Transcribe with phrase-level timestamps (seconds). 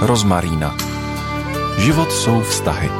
[0.00, 0.76] Rozmarína.
[1.78, 2.90] Život jsou vztahy.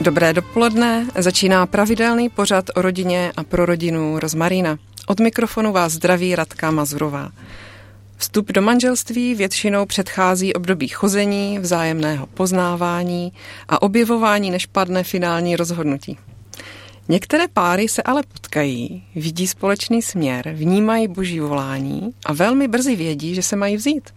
[0.00, 4.78] Dobré dopoledne, začíná pravidelný pořad o rodině a pro rodinu Rozmarína.
[5.06, 7.30] Od mikrofonu vás zdraví Radka Mazurová.
[8.22, 13.32] Vstup do manželství většinou předchází období chození, vzájemného poznávání
[13.68, 16.18] a objevování, než padne finální rozhodnutí.
[17.08, 23.34] Některé páry se ale potkají, vidí společný směr, vnímají boží volání a velmi brzy vědí,
[23.34, 24.10] že se mají vzít.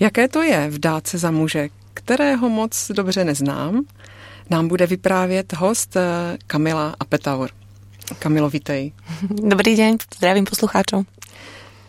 [0.00, 3.84] Jaké to je vdát se za muže, kterého moc dobře neznám,
[4.50, 6.02] nám bude vyprávět host eh,
[6.46, 7.50] Kamila Apetaur.
[8.18, 8.92] Kamilo, vítej.
[9.30, 11.15] Dobrý den, zdravím poslucháčov.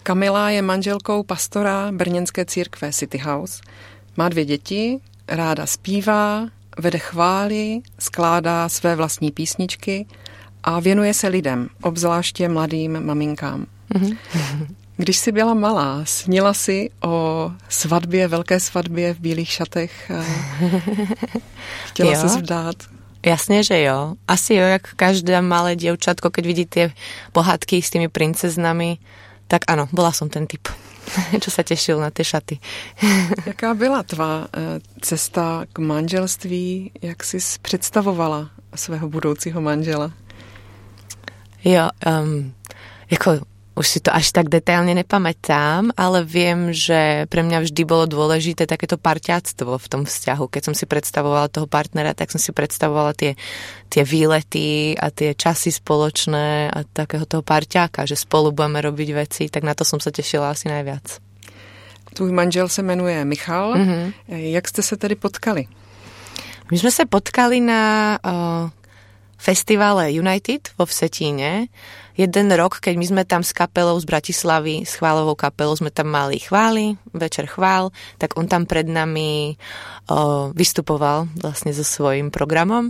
[0.08, 3.62] Kamila je manželkou pastora brněnské církve City House.
[4.18, 10.06] Má dvě děti, ráda zpívá, vede chvály, skládá své vlastní písničky
[10.64, 13.66] a věnuje se lidem, obzvláště mladým maminkám.
[13.94, 14.18] Mm-hmm.
[14.98, 20.12] Když jsi byla malá, snila si o svatbě, velké svatbě v bílých šatech?
[21.86, 22.76] Chtěla se vdát?
[23.26, 24.16] Jasne, že jo.
[24.28, 26.96] Asi jo, jak každé malé dievčatko, keď vidí tie
[27.32, 28.98] pohádky s tými princeznami,
[29.48, 30.68] tak ano, bola som ten typ,
[31.44, 32.60] čo sa tešil na tie šaty.
[33.50, 36.92] Jaká byla tvá eh, cesta k manželství?
[37.02, 40.12] Jak jsi představovala svého budoucího manžela?
[41.64, 42.54] Jo, um,
[43.12, 43.32] jako
[43.78, 48.66] už si to až tak detailne nepamätám, ale viem, že pre mňa vždy bolo dôležité
[48.66, 50.50] takéto parťáctvo v tom vzťahu.
[50.50, 53.38] Keď som si predstavovala toho partnera, tak som si predstavovala tie,
[53.94, 59.44] tie výlety a tie časy spoločné a takého toho parťáka, že spolu budeme robiť veci,
[59.46, 61.22] tak na to som sa tešila asi najviac.
[62.18, 63.78] Tvůj manžel se jmenuje Michal.
[63.78, 64.14] Mm-hmm.
[64.28, 65.68] Jak jste se tedy potkali?
[66.68, 68.68] My sme sa potkali na uh,
[69.38, 71.70] festivale United vo Vsetíne
[72.18, 76.10] jeden rok, keď my sme tam s kapelou z Bratislavy, s chválovou kapelou, sme tam
[76.10, 79.54] mali chvály, večer chvál, tak on tam pred nami
[80.10, 82.90] o, vystupoval vlastne so svojím programom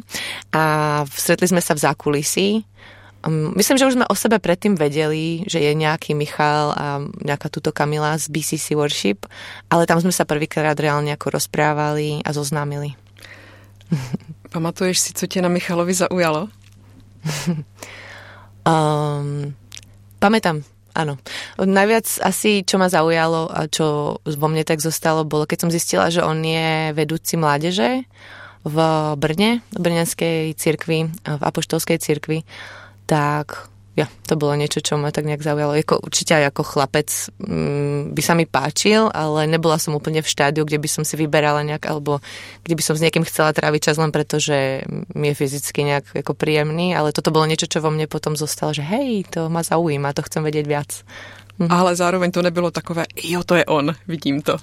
[0.56, 2.48] a stretli sme sa v zákulisí.
[3.28, 7.52] Um, myslím, že už sme o sebe predtým vedeli, že je nejaký Michal a nejaká
[7.52, 9.28] túto Kamila z BCC Worship,
[9.68, 12.96] ale tam sme sa prvýkrát reálne ako rozprávali a zoznámili.
[14.58, 16.50] Pamatuješ si, co tě na Michalovi zaujalo?
[18.66, 19.54] Um,
[20.20, 20.66] pamätám,
[20.98, 21.22] áno.
[21.62, 26.10] Najviac asi, čo ma zaujalo a čo vo mne tak zostalo, bolo, keď som zistila,
[26.10, 28.10] že on je vedúci mládeže
[28.66, 28.78] v
[29.22, 32.42] Brne, v Brňanskej cirkvi, v Apoštolskej cirkvi,
[33.06, 35.74] tak ja, to bolo niečo, čo ma tak nejak zaujalo.
[35.74, 37.10] Jako, určite aj ako chlapec
[37.42, 41.18] mm, by sa mi páčil, ale nebola som úplne v štádiu, kde by som si
[41.18, 42.22] vyberala nejak, alebo
[42.62, 44.86] kde by som s niekým chcela tráviť čas len preto, že
[45.18, 48.70] mi je fyzicky nejak ako príjemný, ale toto bolo niečo, čo vo mne potom zostalo,
[48.70, 51.02] že hej, to ma zaujíma, to chcem vedieť viac.
[51.58, 51.74] Mhm.
[51.74, 54.62] Ale zároveň to nebylo takové, jo, to je on, vidím to.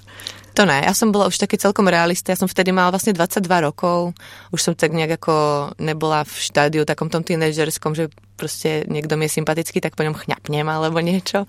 [0.55, 3.43] To ne, ja som bola už taký celkom realista, ja som vtedy mala vlastne 22
[3.59, 4.15] rokov,
[4.55, 5.35] už som tak nejak ako
[5.83, 8.07] nebola v štádiu takom tom tínedžerskom, že
[8.39, 11.43] proste niekto mi je sympatický, tak po ňom chňapnem alebo niečo,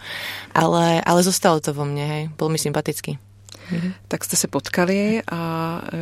[0.50, 3.18] ale, ale zostalo to vo mne, hej, bol mi sympatický.
[3.70, 3.94] Mhm.
[4.08, 5.40] Tak jste se potkali a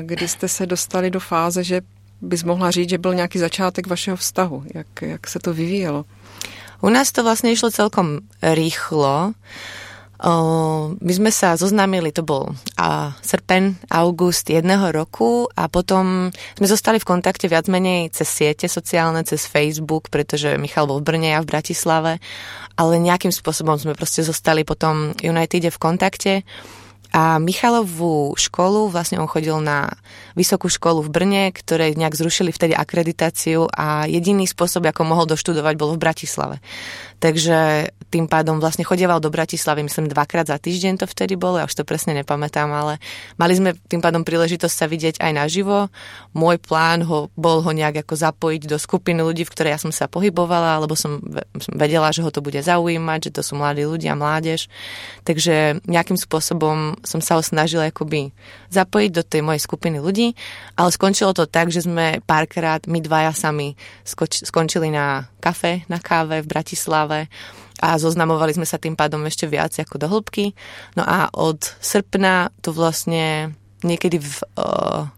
[0.03, 1.81] kdy jste se dostali do fáze, že
[2.21, 4.65] bys mohla říct, že byl nějaký začátek vašeho vztahu?
[4.75, 6.05] Jak, jak se to vyvíjelo?
[6.85, 9.33] U nás to vlastne išlo celkom rýchlo.
[10.25, 16.97] My sme sa zoznámili, to bol a srpen, august jedného roku a potom sme zostali
[16.97, 21.45] v kontakte viac menej cez siete sociálne, cez Facebook, pretože Michal bol v Brne, ja
[21.45, 22.13] v Bratislave,
[22.73, 26.33] ale nejakým spôsobom sme proste zostali potom Unitede v kontakte.
[27.15, 29.87] A Michalovú školu, vlastne on chodil na
[30.35, 35.79] vysokú školu v Brne, ktoré nejak zrušili vtedy akreditáciu a jediný spôsob, ako mohol doštudovať,
[35.79, 36.59] bol v Bratislave.
[37.23, 41.67] Takže tým pádom vlastne chodieval do Bratislavy, myslím dvakrát za týždeň to vtedy bolo, ja
[41.67, 43.03] už to presne nepamätám, ale
[43.35, 45.91] mali sme tým pádom príležitosť sa vidieť aj naživo.
[46.31, 49.91] Môj plán ho, bol ho nejak ako zapojiť do skupiny ľudí, v ktorej ja som
[49.91, 51.19] sa pohybovala, lebo som
[51.75, 54.71] vedela, že ho to bude zaujímať, že to sú mladí ľudia, mládež.
[55.27, 58.31] Takže nejakým spôsobom som sa ho snažila akoby
[58.71, 60.39] zapojiť do tej mojej skupiny ľudí,
[60.79, 63.75] ale skončilo to tak, že sme párkrát my dvaja sami
[64.07, 67.04] skoč, skončili na kafe, na káve v Bratislave
[67.83, 70.55] a zoznamovali sme sa tým pádom ešte viac ako do hĺbky.
[70.95, 73.53] No a od srpna to vlastne
[73.85, 75.11] niekedy v uh,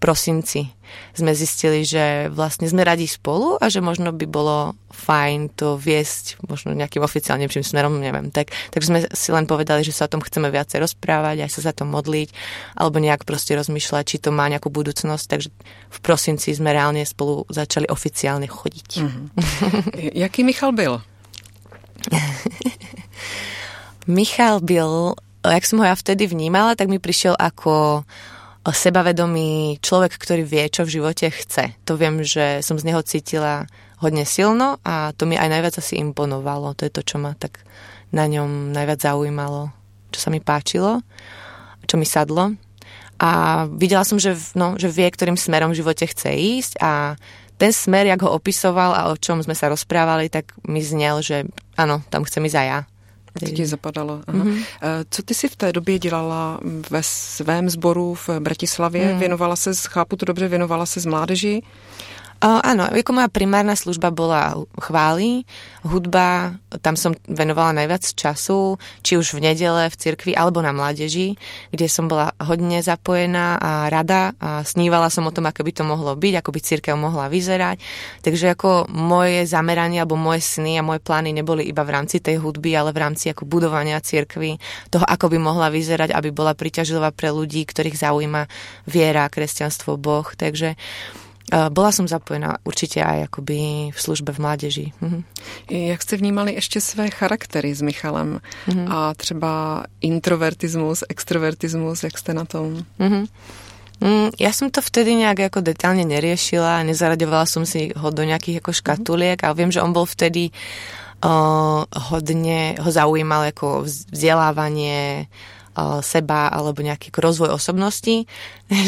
[0.00, 0.72] prosinci
[1.12, 6.40] sme zistili, že vlastne sme radi spolu a že možno by bolo fajn to viesť
[6.48, 8.32] možno nejakým oficiálnejším smerom, neviem.
[8.32, 11.70] Tak, tak sme si len povedali, že sa o tom chceme viacej rozprávať, aj sa
[11.70, 12.32] za to modliť,
[12.74, 15.24] alebo nejak proste rozmýšľať, či to má nejakú budúcnosť.
[15.28, 15.48] Takže
[15.92, 18.88] v prosinci sme reálne spolu začali oficiálne chodiť.
[18.98, 19.24] Mm-hmm.
[20.26, 21.09] Jaký Michal byl?
[24.06, 25.14] Michal byl,
[25.44, 28.04] jak som ho ja vtedy vnímala, tak mi prišiel ako
[28.68, 31.80] sebavedomý človek, ktorý vie, čo v živote chce.
[31.88, 33.64] To viem, že som z neho cítila
[34.00, 36.76] hodne silno a to mi aj najviac asi imponovalo.
[36.76, 37.64] To je to, čo ma tak
[38.12, 39.72] na ňom najviac zaujímalo,
[40.12, 41.00] čo sa mi páčilo,
[41.88, 42.52] čo mi sadlo.
[43.20, 47.20] A videla som, že, no, že vie, ktorým smerom v živote chce ísť a
[47.60, 51.44] ten smer, jak ho opisoval a o čom sme sa rozprávali, tak mi znel, že
[51.80, 52.80] áno, tam chcem ísť aj ja.
[53.30, 54.26] To ti zapadalo.
[54.26, 54.42] Aha.
[54.42, 54.58] Mm-hmm.
[55.10, 56.58] Co ty si v té době dělala
[56.90, 59.14] ve svém sboru v Bratislavě?
[59.14, 59.18] Mm.
[59.18, 61.62] Věnovala se, chápu to dobře, věnovala se z mládeži?
[62.40, 65.44] Uh, áno, ako moja primárna služba bola chvály,
[65.84, 71.36] hudba, tam som venovala najviac času, či už v nedele, v cirkvi, alebo na mládeži,
[71.68, 75.84] kde som bola hodne zapojená a rada a snívala som o tom, ako by to
[75.84, 77.76] mohlo byť, ako by církev mohla vyzerať.
[78.24, 82.40] Takže ako moje zameranie alebo moje sny a moje plány neboli iba v rámci tej
[82.40, 84.56] hudby, ale v rámci ako budovania cirkvy,
[84.88, 88.48] toho, ako by mohla vyzerať, aby bola priťažlivá pre ľudí, ktorých zaujíma
[88.88, 90.24] viera, kresťanstvo, Boh.
[90.32, 90.80] Takže
[91.68, 94.86] bola som zapojená určite aj akoby v službe v mládeži.
[95.00, 95.24] Mhm.
[95.70, 98.40] Jak jste vnímali ještě své charaktery s Michalem?
[98.66, 98.92] Mhm.
[98.92, 102.84] A třeba introvertizmus, extrovertizmus, jak jste na tom?
[102.98, 103.26] Mhm.
[104.00, 108.64] Mm, ja som to vtedy nejak ako detálne neriešila, nezaraďovala som si ho do nejakých
[108.64, 110.48] ako škatuliek a viem, že on bol vtedy
[111.20, 115.28] uh, hodne, ho zaujímal ako vzdelávanie,
[116.02, 118.26] seba alebo nejaký rozvoj osobnosti.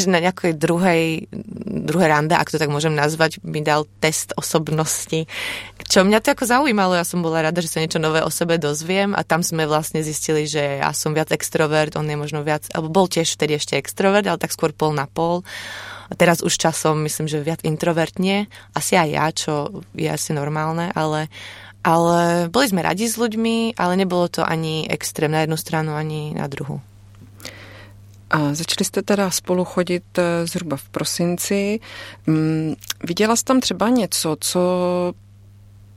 [0.06, 1.26] Na nejakej druhej,
[1.86, 5.26] druhej rande, ak to tak môžem nazvať, mi dal test osobnosti.
[5.88, 8.56] Čo mňa to ako zaujímalo, ja som bola rada, že sa niečo nové o sebe
[8.58, 12.66] dozviem a tam sme vlastne zistili, že ja som viac extrovert, on je možno viac,
[12.70, 15.42] alebo bol tiež vtedy ešte extrovert, ale tak skôr pol na pol.
[16.10, 18.46] A teraz už časom myslím, že viac introvertne,
[18.76, 19.52] asi aj ja, čo
[19.96, 21.32] je asi normálne, ale
[21.84, 26.34] ale boli sme radi s ľuďmi, ale nebolo to ani extrém na jednu stranu, ani
[26.34, 26.80] na druhou.
[28.30, 31.80] A začali jste teda spolu chodit eh, zhruba v prosinci.
[32.26, 32.74] Mm,
[33.04, 34.60] viděla jsi tam třeba něco, co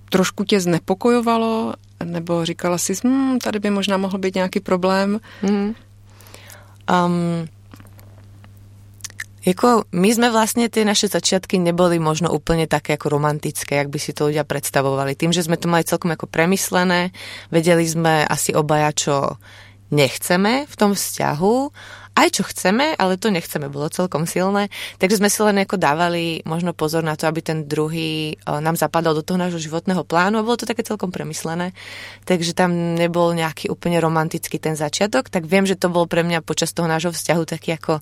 [0.09, 1.73] trošku tě znepokojovalo,
[2.03, 5.19] nebo říkala si, hm, tady by možná mohl být nějaký problém?
[5.41, 5.75] Mm.
[7.05, 7.47] Um,
[9.45, 14.01] Jako, my sme vlastne tie naše začiatky neboli možno úplne také ako romantické, jak by
[14.01, 15.13] si to ľudia predstavovali.
[15.13, 17.13] Tým, že sme to mali celkom ako premyslené,
[17.53, 19.37] vedeli sme asi obaja, čo
[19.93, 21.55] nechceme v tom vzťahu,
[22.15, 24.73] aj čo chceme, ale to nechceme, bolo celkom silné.
[24.97, 29.13] Takže sme si len ako dávali možno pozor na to, aby ten druhý nám zapadal
[29.13, 31.77] do toho nášho životného plánu a bolo to také celkom premyslené.
[32.25, 36.41] Takže tam nebol nejaký úplne romantický ten začiatok, tak viem, že to bol pre mňa
[36.41, 38.01] počas toho nášho vzťahu taký ako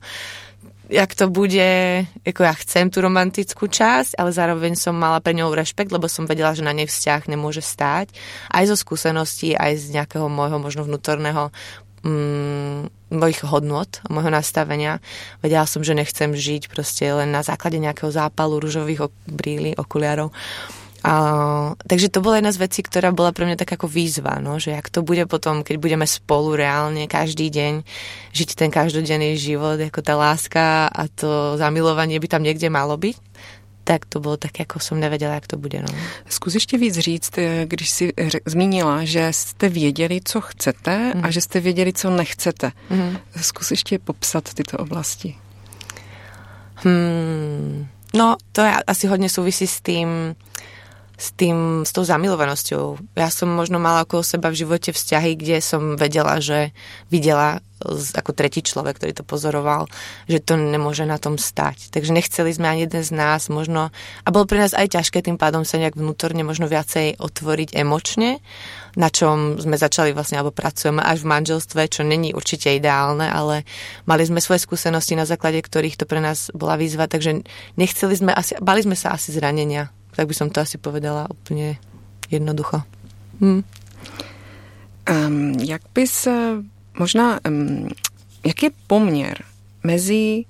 [0.93, 5.49] jak to bude, ako ja chcem tú romantickú časť, ale zároveň som mala pre ňou
[5.49, 8.13] rešpekt, lebo som vedela, že na nej vzťah nemôže stáť.
[8.53, 11.49] Aj zo skúseností, aj z nejakého môjho možno vnútorného
[12.05, 15.01] mm, mojich hodnot, môjho nastavenia.
[15.41, 20.29] Vedela som, že nechcem žiť proste len na základe nejakého zápalu rúžových brýlí, okuliarov.
[21.03, 24.55] A, takže to bola jedna z vecí, ktorá bola pre mňa tak ako výzva, no,
[24.55, 27.83] že ak to bude potom, keď budeme spolu reálne každý deň
[28.31, 33.19] žiť ten každodenný život, ako tá láska a to zamilovanie by tam niekde malo byť,
[33.83, 35.81] tak to bylo tak, jako jsem nevěděla, jak to bude.
[35.81, 35.97] No.
[36.29, 38.13] Zkus ještě víc říct, eh, když si
[38.45, 41.11] zmínila, že jste věděli, co chcete mm.
[41.11, 41.31] a mhm.
[41.31, 42.71] že jste věděli, co nechcete.
[42.89, 43.17] Mm.
[43.41, 45.35] Zkus ještě popsat tyto oblasti.
[46.75, 50.35] Hmm, no, to je asi hodně souvisí s tím,
[51.23, 53.15] s tým, s tou zamilovanosťou.
[53.15, 56.75] Ja som možno mala okolo seba v živote vzťahy, kde som vedela, že
[57.07, 57.63] videla
[58.15, 59.87] ako tretí človek, ktorý to pozoroval,
[60.27, 61.91] že to nemôže na tom stať.
[61.91, 63.91] Takže nechceli sme ani jeden z nás možno,
[64.23, 68.39] a bolo pre nás aj ťažké tým pádom sa nejak vnútorne možno viacej otvoriť emočne,
[68.95, 73.67] na čom sme začali vlastne, alebo pracujeme až v manželstve, čo není určite ideálne, ale
[74.07, 77.43] mali sme svoje skúsenosti, na základe ktorých to pre nás bola výzva, takže
[77.75, 81.77] nechceli sme asi, bali sme sa asi zranenia tak by som to asi povedala úplně
[82.31, 82.81] jednoducho.
[83.41, 83.63] Hm.
[85.09, 86.27] Um, jak bys
[86.99, 87.89] možná, um,
[88.45, 89.43] jak je poměr
[89.83, 90.45] mezi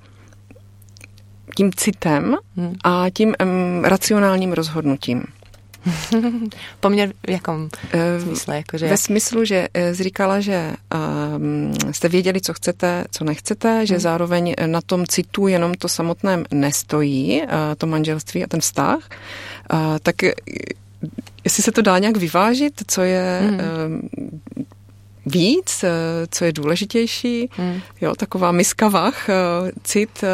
[1.56, 2.76] tím citem hmm.
[2.84, 5.24] a tím um, racionálním rozhodnutím?
[6.80, 7.70] Poměr v jakom
[8.24, 8.58] smysle?
[8.58, 10.74] Jako, že Ve smyslu, že zříkala, že
[11.38, 14.02] um, jste věděli, co chcete, co nechcete, že hmm.
[14.02, 19.00] zároveň na tom citu jenom to samotném nestojí, uh, to manželství a ten vztah,
[19.74, 20.16] uh, tak
[21.44, 24.10] jestli se to dá nějak vyvážit, co je hmm.
[25.26, 25.90] Víc, eh,
[26.32, 27.50] co je důležitější.
[27.52, 27.82] Hmm.
[28.02, 29.34] Jo, taková miska vach, eh,
[29.84, 30.28] cit, eh,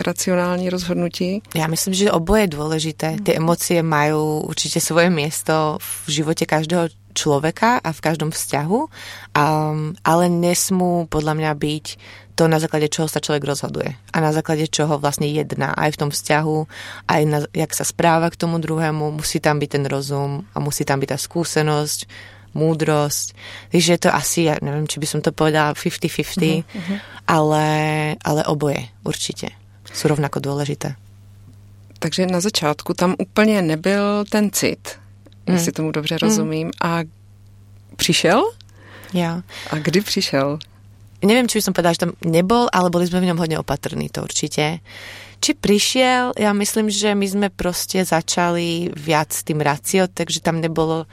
[0.00, 1.42] racionální rozhodnutí.
[1.54, 3.08] Já myslím, že oboje je důležité.
[3.08, 3.18] Hmm.
[3.18, 8.88] Ty emoce mají určitě svoje místo v životě každého človeka a v každom vzťahu, um,
[10.06, 11.86] ale nesmú podľa mňa byť
[12.38, 16.00] to, na základe čoho sa človek rozhoduje a na základe čoho vlastne jedná aj v
[16.06, 16.58] tom vzťahu,
[17.10, 20.86] aj na, jak sa správa k tomu druhému, musí tam byť ten rozum a musí
[20.86, 22.06] tam byť tá skúsenosť,
[22.58, 23.38] múdrosť.
[23.70, 26.98] Takže je to asi, ja neviem, či by som to povedala 50-50, uh-huh, uh-huh.
[27.28, 27.66] Ale,
[28.24, 29.54] ale oboje určitě
[29.92, 30.94] jsou rovnako důležité.
[31.98, 34.98] Takže na začátku tam úplně nebyl ten cit,
[35.46, 35.54] mm.
[35.54, 36.66] jestli tomu dobře rozumím.
[36.66, 36.90] Mm.
[36.90, 37.00] A
[37.96, 38.42] přišel?
[39.14, 39.42] Ja.
[39.70, 40.58] A kdy přišel?
[41.18, 44.06] Neviem, či by som povedala, že tam nebol, ale boli sme v ňom hodne opatrní,
[44.06, 44.78] to určite.
[45.42, 51.10] Či prišiel, ja myslím, že my sme proste začali viac tým racio, takže tam nebolo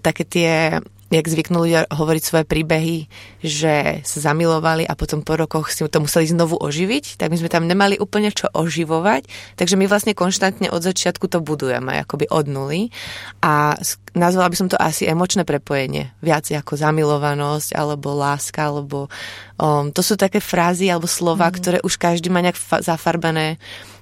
[0.00, 0.78] také tie
[1.12, 2.96] jak zvyknú ľudia hovoriť svoje príbehy,
[3.44, 7.52] že sa zamilovali a potom po rokoch si to museli znovu oživiť, tak my sme
[7.52, 9.28] tam nemali úplne čo oživovať,
[9.60, 12.88] takže my vlastne konštantne od začiatku to budujeme, akoby od nuly.
[13.44, 13.76] A
[14.16, 19.12] nazvala by som to asi emočné prepojenie, viac ako zamilovanosť alebo láska, alebo
[19.60, 21.54] um, to sú také frázy alebo slova, mm.
[21.60, 23.60] ktoré už každý má nejak fa- zafarbené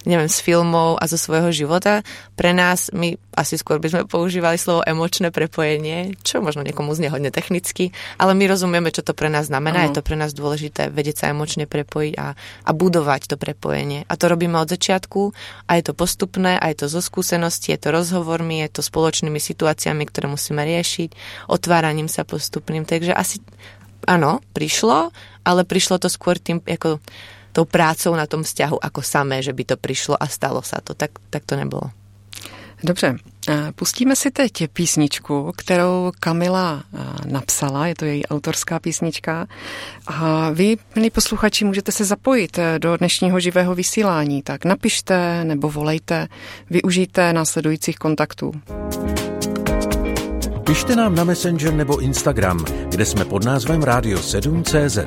[0.09, 2.01] neviem, z filmov a zo svojho života.
[2.33, 7.13] Pre nás, my asi skôr by sme používali slovo emočné prepojenie, čo možno niekomu znie
[7.13, 9.85] hodne technicky, ale my rozumieme, čo to pre nás znamená.
[9.85, 9.93] Uh-huh.
[9.93, 12.33] Je to pre nás dôležité vedieť sa emočne prepojiť a,
[12.65, 14.09] a budovať to prepojenie.
[14.09, 15.37] A to robíme od začiatku
[15.69, 19.37] a je to postupné, a je to zo skúsenosti, je to rozhovormi, je to spoločnými
[19.37, 21.13] situáciami, ktoré musíme riešiť,
[21.53, 22.89] otváraním sa postupným.
[22.89, 23.45] Takže asi
[24.09, 25.13] áno, prišlo,
[25.45, 27.05] ale prišlo to skôr tým, ako
[27.53, 30.95] tou prácou na tom vzťahu ako samé, že by to přišlo a stalo se to.
[30.95, 31.83] Tak, tak to nebylo.
[32.85, 33.17] Dobře,
[33.75, 36.83] pustíme si teď písničku, kterou Kamila
[37.27, 39.47] napsala, je to její autorská písnička.
[40.07, 46.29] A vy, milí posluchači, můžete se zapojit do dnešního živého vysílání, tak napište nebo volejte,
[46.71, 48.53] využijte následujících kontaktů.
[50.71, 54.99] Pište nám na Messenger nebo Instagram, kde jsme pod názvem Radio 7 CZ.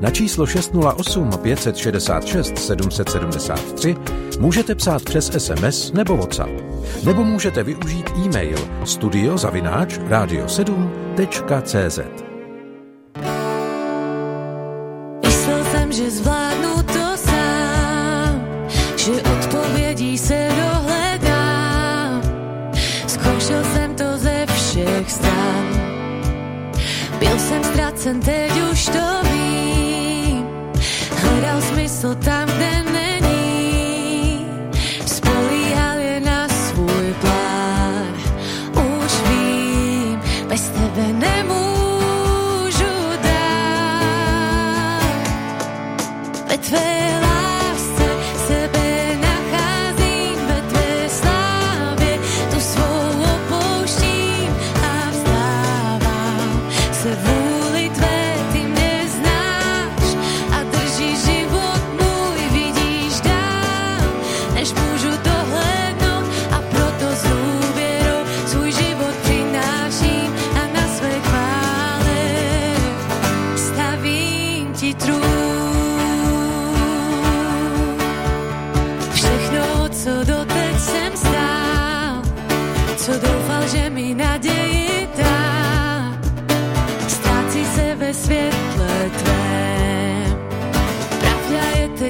[0.00, 3.96] Na číslo 608 566 773
[4.38, 6.50] můžete psát přes SMS nebo WhatsApp.
[7.04, 11.98] Nebo můžete využít e-mail studiozavináč radio7.cz.
[15.26, 18.46] Myslel jsem, že zvládnu to sám,
[18.96, 20.49] že odpovědí se
[25.10, 25.66] všech stran.
[27.18, 30.46] Byl jsem ztracen, teď už to vím.
[31.10, 32.89] Hledal smysl tam, kde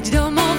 [0.00, 0.50] digital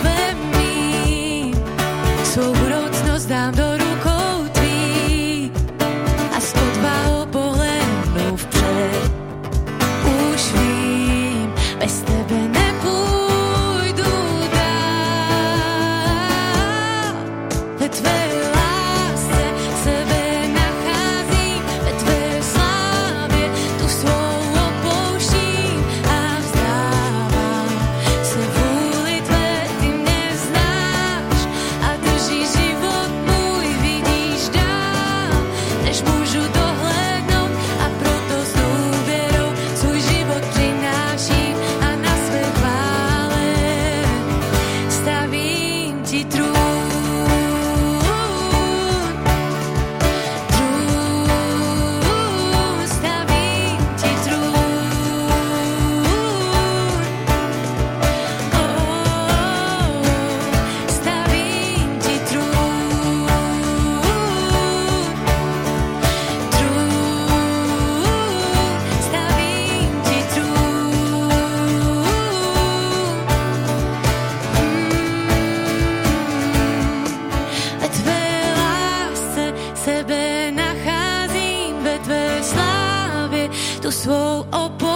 [83.92, 84.91] So oporu.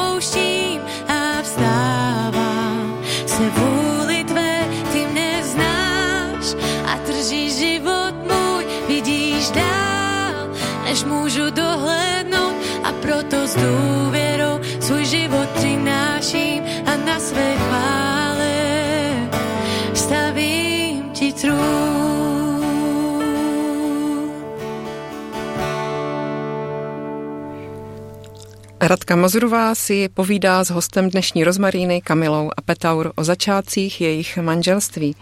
[28.85, 35.15] Radka Mazurová si povídá s hostem dnešní rozmaríny Kamilou a Petaur o začátcích jejich manželství.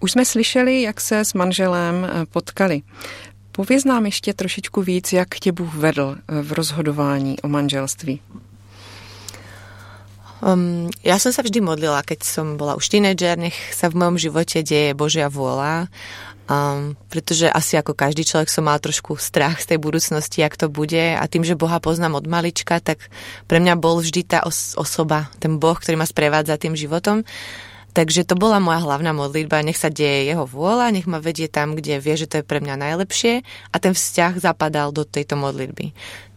[0.00, 2.82] Už jsme slyšeli, jak se s manželem eh, potkali.
[3.52, 8.20] Pověz nám ještě trošičku víc, jak tě Bůh vedl eh, v rozhodování o manželství.
[10.40, 14.16] Um, ja som sa vždy modlila, keď som bola už tínedžer, nech sa v mojom
[14.16, 15.92] živote deje Božia vôľa,
[16.50, 20.66] um, pretože asi ako každý človek som mal trošku strach z tej budúcnosti, jak to
[20.66, 23.06] bude a tým, že Boha poznám od malička, tak
[23.46, 27.22] pre mňa bol vždy tá os- osoba, ten Boh, ktorý ma sprevádza tým životom.
[27.90, 31.74] Takže to bola moja hlavná modlitba, nech sa deje jeho vôľa, nech ma vedie tam,
[31.74, 33.42] kde vie, že to je pre mňa najlepšie
[33.74, 35.90] a ten vzťah zapadal do tejto modlitby.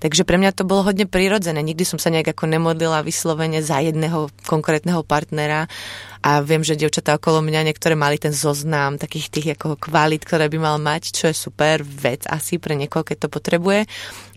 [0.03, 1.63] Takže pre mňa to bolo hodne prirodzené.
[1.63, 5.71] Nikdy som sa nejak ako nemodlila vyslovene za jedného konkrétneho partnera
[6.19, 10.51] a viem, že dievčatá okolo mňa niektoré mali ten zoznam takých tých ako kvalit, ktoré
[10.51, 13.87] by mal mať, čo je super vec asi pre niekoho, keď to potrebuje.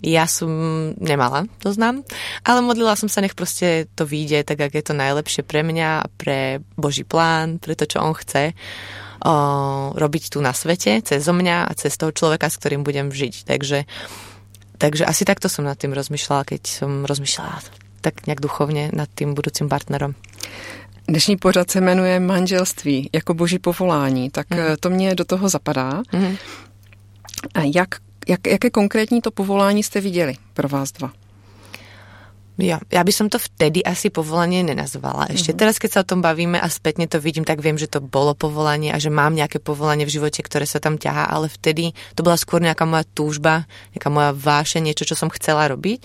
[0.06, 0.50] Ja som
[1.02, 2.06] nemala zoznam,
[2.46, 6.14] ale modlila som sa, nech proste to vyjde tak, ak je to najlepšie pre mňa,
[6.14, 8.54] pre Boží plán, pre to, čo on chce
[9.26, 9.34] o,
[9.98, 13.50] robiť tu na svete, cez mňa a cez toho človeka, s ktorým budem žiť.
[13.50, 13.86] Takže
[14.78, 19.34] Takže asi takto som nad tým rozmýšľala, keď som rozmýšľala tak nějak duchovně nad tím
[19.34, 20.14] budoucím partnerom.
[21.08, 24.58] Dnešní pořad se jmenuje Manželství jako boží povolání, tak mm.
[24.80, 26.02] to mě do toho zapadá.
[26.12, 26.36] Mm.
[27.54, 27.88] A jak,
[28.28, 31.12] jak, jaké konkrétní to povolání jste viděli pro vás dva?
[32.56, 35.28] Ja, ja by som to vtedy asi povolanie nenazvala.
[35.28, 35.60] Ešte mm-hmm.
[35.60, 38.32] teraz, keď sa o tom bavíme a spätne to vidím, tak viem, že to bolo
[38.32, 42.24] povolanie a že mám nejaké povolanie v živote, ktoré sa tam ťahá, ale vtedy to
[42.24, 46.00] bola skôr nejaká moja túžba, nejaká moja váše, niečo, čo som chcela robiť.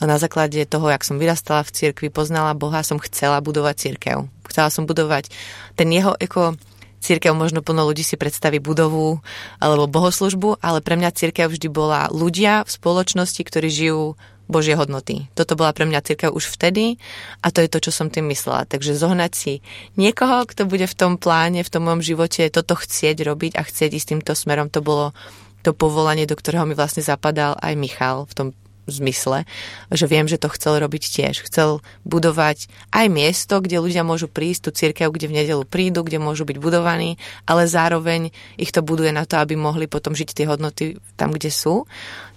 [0.00, 4.32] A na základe toho, jak som vyrastala v cirkvi, poznala Boha, som chcela budovať cirkev.
[4.48, 5.28] Chcela som budovať
[5.76, 6.56] ten jeho ako
[7.02, 9.18] církev možno plno ľudí si predstaví budovu
[9.58, 14.14] alebo bohoslužbu, ale pre mňa církev vždy bola ľudia v spoločnosti, ktorí žijú
[14.50, 15.30] Božie hodnoty.
[15.32, 16.98] Toto bola pre mňa církev už vtedy
[17.40, 18.66] a to je to, čo som tým myslela.
[18.66, 19.52] Takže zohnať si
[19.94, 23.90] niekoho, kto bude v tom pláne, v tom mojom živote toto chcieť robiť a chcieť
[23.94, 25.16] ísť týmto smerom, to bolo
[25.62, 28.48] to povolanie, do ktorého mi vlastne zapadal aj Michal v tom
[28.86, 29.44] zmysle,
[29.90, 31.46] že viem, že to chcel robiť tiež.
[31.46, 36.18] Chcel budovať aj miesto, kde ľudia môžu prísť, tú církev, kde v nedelu prídu, kde
[36.18, 40.46] môžu byť budovaní, ale zároveň ich to buduje na to, aby mohli potom žiť tie
[40.46, 41.86] hodnoty tam, kde sú.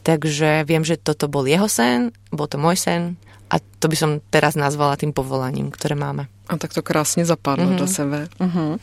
[0.05, 3.17] Takže viem, že toto bol jeho sen, bol to môj sen
[3.49, 6.27] a to by som teraz nazvala tým povolaním, které máme.
[6.49, 7.75] A tak to krásně zapadlo mm-hmm.
[7.75, 8.27] do sebe.
[8.39, 8.79] Mm-hmm.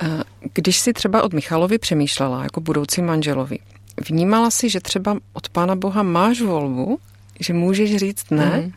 [0.54, 3.58] Když si třeba od Michalovi přemýšlela jako budoucí manželovi,
[4.00, 6.98] vnímala si, že třeba od Pána Boha máš volbu,
[7.40, 8.50] že můžeš říct ne?
[8.56, 8.72] Mm,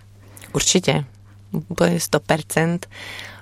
[0.53, 1.05] určitě.
[1.51, 2.79] Úplně 100%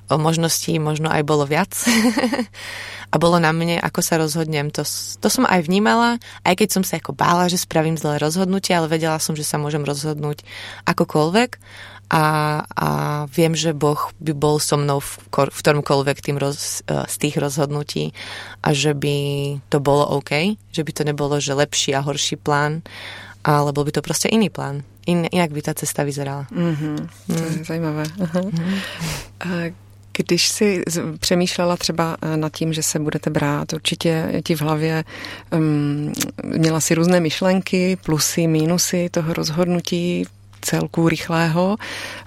[0.09, 1.69] o možností možno aj bolo viac.
[3.13, 4.69] a bolo na mne, ako sa rozhodnem.
[4.73, 4.85] To,
[5.21, 8.89] to som aj vnímala, aj keď som sa ako bála, že spravím zlé rozhodnutie, ale
[8.89, 10.45] vedela som, že sa môžem rozhodnúť
[10.85, 11.49] akokoľvek
[12.09, 12.25] a,
[12.65, 12.89] a
[13.29, 17.37] viem, že Boh by bol so mnou v, v ktoromkoľvek tým roz, e, z tých
[17.37, 18.17] rozhodnutí
[18.65, 19.17] a že by
[19.69, 22.81] to bolo OK, že by to nebolo, že lepší a horší plán,
[23.45, 24.81] ale bol by to proste iný plán.
[25.05, 26.45] In, inak by ta cesta vyzerala.
[26.49, 26.97] Mm-hmm.
[27.27, 27.65] To je mm.
[27.65, 28.03] zajímavé.
[28.03, 29.73] Mm-hmm.
[30.17, 30.83] Když si
[31.19, 35.03] přemýšlela třeba e, nad tím, že se budete brát, určitě ti v hlavě
[35.53, 40.25] um, měla si různé myšlenky, plusy, mínusy toho rozhodnutí,
[40.61, 41.77] celku rychlého.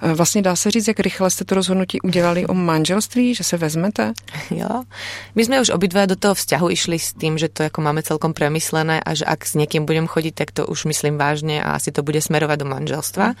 [0.01, 3.57] E, vlastně dá se říct, jak rychle jste to rozhodnutí udělali o manželství, že se
[3.57, 4.13] vezmete?
[4.51, 4.83] Jo.
[5.35, 8.33] My jsme už obidva do toho vzťahu išli s tým, že to jako máme celkom
[8.33, 11.91] premyslené a že ak s někým budem chodit, tak to už myslím vážně a asi
[11.91, 13.27] to bude smerovat do manželstva.
[13.27, 13.33] Mm.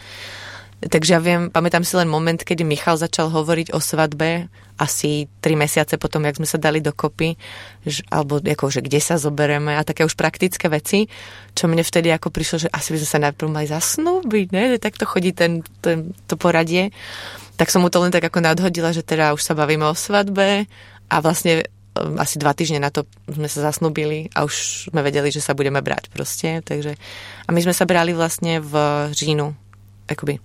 [0.83, 5.53] Takže ja viem, pamätám si len moment, kedy Michal začal hovoriť o svadbe, asi tri
[5.53, 7.37] mesiace potom, jak sme sa dali dokopy,
[7.85, 11.05] že, alebo ako, že kde sa zobereme a také už praktické veci,
[11.53, 14.63] čo mne vtedy ako prišlo, že asi by sme sa najprv mali zasnúbiť, ne?
[14.75, 16.89] Že takto chodí ten, ten, to poradie.
[17.55, 20.65] Tak som mu to len tak ako nadhodila, že teda už sa bavíme o svadbe
[21.05, 25.29] a vlastne um, asi dva týždne na to sme sa zasnúbili a už sme vedeli,
[25.29, 26.65] že sa budeme brať proste.
[26.65, 26.97] Takže,
[27.45, 28.73] a my sme sa brali vlastne v
[29.13, 29.53] říjnu,
[30.09, 30.41] akoby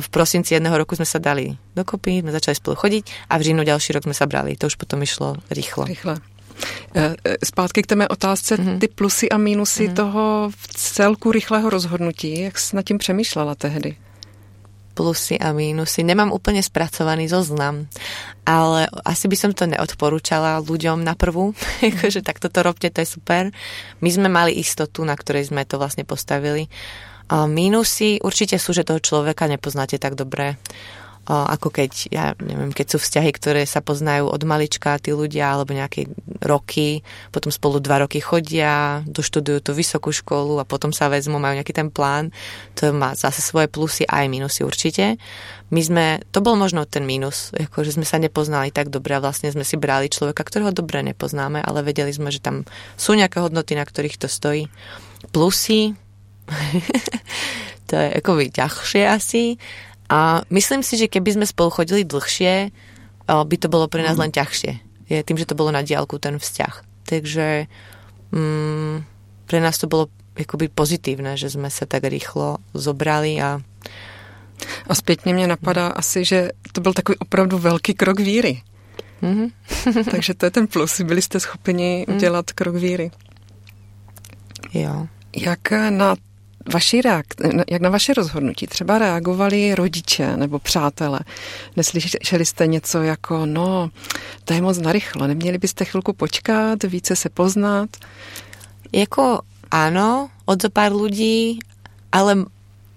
[0.00, 3.62] v prosinci jedného roku sme sa dali dokopy, sme začali spolu chodiť a v říjnu
[3.62, 4.56] ďalší rok sme sa brali.
[4.56, 5.84] To už potom išlo rýchlo.
[5.84, 6.18] Rýchle.
[6.94, 8.78] Eh, eh, zpátky k té mé otázce, mm-hmm.
[8.78, 9.94] ty plusy a mínusy mm-hmm.
[9.96, 12.40] toho v celku rychlého rozhodnutí.
[12.40, 13.96] Jak jsi nad tím přemýšlela tehdy?
[15.00, 16.04] plusy a mínusy.
[16.04, 17.88] Nemám úplne spracovaný zoznam,
[18.44, 23.08] ale asi by som to neodporúčala ľuďom na prvú, akože tak toto robte, to je
[23.08, 23.48] super.
[24.04, 26.68] My sme mali istotu, na ktorej sme to vlastne postavili.
[27.30, 30.58] A mínusy určite sú, že toho človeka nepoznáte tak dobre
[31.30, 35.76] ako keď, ja neviem, keď sú vzťahy, ktoré sa poznajú od malička, tí ľudia, alebo
[35.76, 36.10] nejaké
[36.42, 41.60] roky, potom spolu dva roky chodia, doštudujú tú vysokú školu a potom sa vezmú, majú
[41.60, 42.34] nejaký ten plán.
[42.80, 45.20] To má zase svoje plusy aj minusy určite.
[45.70, 49.22] My sme, to bol možno ten mínus, ako že sme sa nepoznali tak dobre a
[49.22, 52.66] vlastne sme si brali človeka, ktorého dobre nepoznáme, ale vedeli sme, že tam
[52.98, 54.66] sú nejaké hodnoty, na ktorých to stojí.
[55.30, 55.94] Plusy,
[57.88, 59.58] to je akoby ťažšie asi,
[60.10, 62.74] a myslím si, že keby sme spolu chodili dlhšie,
[63.30, 64.22] by to bolo pre nás mm.
[64.26, 64.72] len ťažšie.
[65.06, 67.06] Je tým, že to bolo na diálku ten vzťah.
[67.06, 67.70] Takže
[68.34, 68.94] mm,
[69.46, 73.62] pre nás to bolo akoby pozitívne, že sme sa tak rýchlo zobrali a
[74.88, 78.62] a zpětně mě napadá asi, že to byl takový opravdu velký krok víry.
[79.22, 79.50] Mm-hmm.
[80.10, 81.00] Takže to je ten plus.
[81.00, 82.16] Byli jste schopni mm.
[82.16, 83.10] udělat krok víry.
[84.74, 85.06] Jo.
[85.36, 86.16] Jak na
[86.72, 91.20] vaši reak- jak na vaše rozhodnutí třeba reagovali rodiče nebo přátelé?
[91.76, 93.90] Neslyšeli jste něco jako, no,
[94.44, 97.90] to je moc narychlo, neměli byste chvilku počkat, více se poznat?
[98.92, 101.62] Jako áno, od zo pár ľudí,
[102.10, 102.50] ale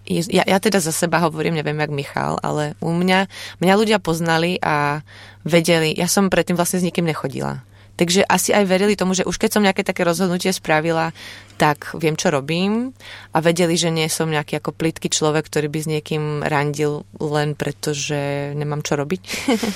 [0.10, 3.30] ja, ja teda za seba hovorím, neviem jak Michal, ale u mňa,
[3.62, 5.06] mňa ľudia poznali a
[5.48, 7.64] vedeli, ja som predtým vlastne s nikým nechodila.
[7.94, 11.14] Takže asi aj verili tomu, že už keď som nejaké také rozhodnutie spravila,
[11.62, 12.90] tak viem, čo robím
[13.30, 17.54] a vedeli, že nie som nejaký ako plitký človek, ktorý by s niekým randil len
[17.54, 19.24] preto, že nemám čo robiť.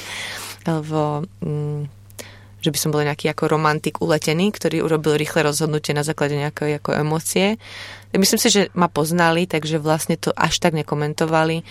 [0.68, 1.82] Alebo mm,
[2.58, 6.82] že by som bol nejaký ako romantik uletený, ktorý urobil rýchle rozhodnutie na základe nejakej
[6.82, 7.62] ako emócie.
[8.18, 11.62] Myslím si, že ma poznali, takže vlastne to až tak nekomentovali.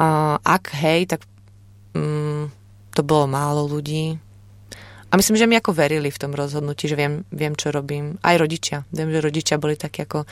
[0.00, 1.26] Uh, ak hej, tak
[1.98, 2.48] mm,
[2.94, 4.29] to bolo málo ľudí
[5.10, 8.14] a myslím, že mi ako verili v tom rozhodnutí, že viem, viem, čo robím.
[8.22, 8.86] Aj rodičia.
[8.94, 10.22] Viem, že rodičia boli takí ako...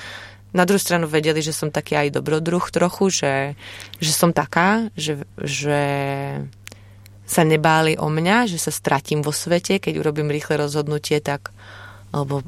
[0.48, 3.34] Na druhú stranu vedeli, že som taký aj dobrodruh trochu, že,
[4.00, 5.82] že som taká, že, že
[7.28, 11.52] sa nebáli o mňa, že sa stratím vo svete, keď urobím rýchle rozhodnutie, tak
[12.08, 12.40] alebo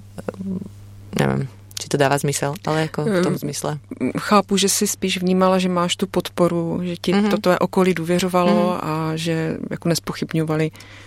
[1.13, 1.45] neviem,
[1.81, 3.81] či to dává zmysel, ale ako v tom ehm, zmysle.
[4.21, 7.33] Chápu, že si spíš vnímala, že máš tu podporu, že ti mm-hmm.
[7.33, 8.85] toto okolí důvěřovalo mm-hmm.
[8.85, 10.67] a že jako nespochybňovali.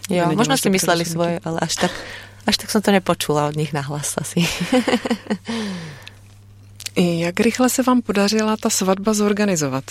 [0.09, 1.93] Jo, možno si mysleli svoje, ale až tak,
[2.49, 4.41] až tak som to nepočula od nich nahlas asi.
[6.97, 9.83] Jak rychle se vám podařila ta svatba zorganizovat?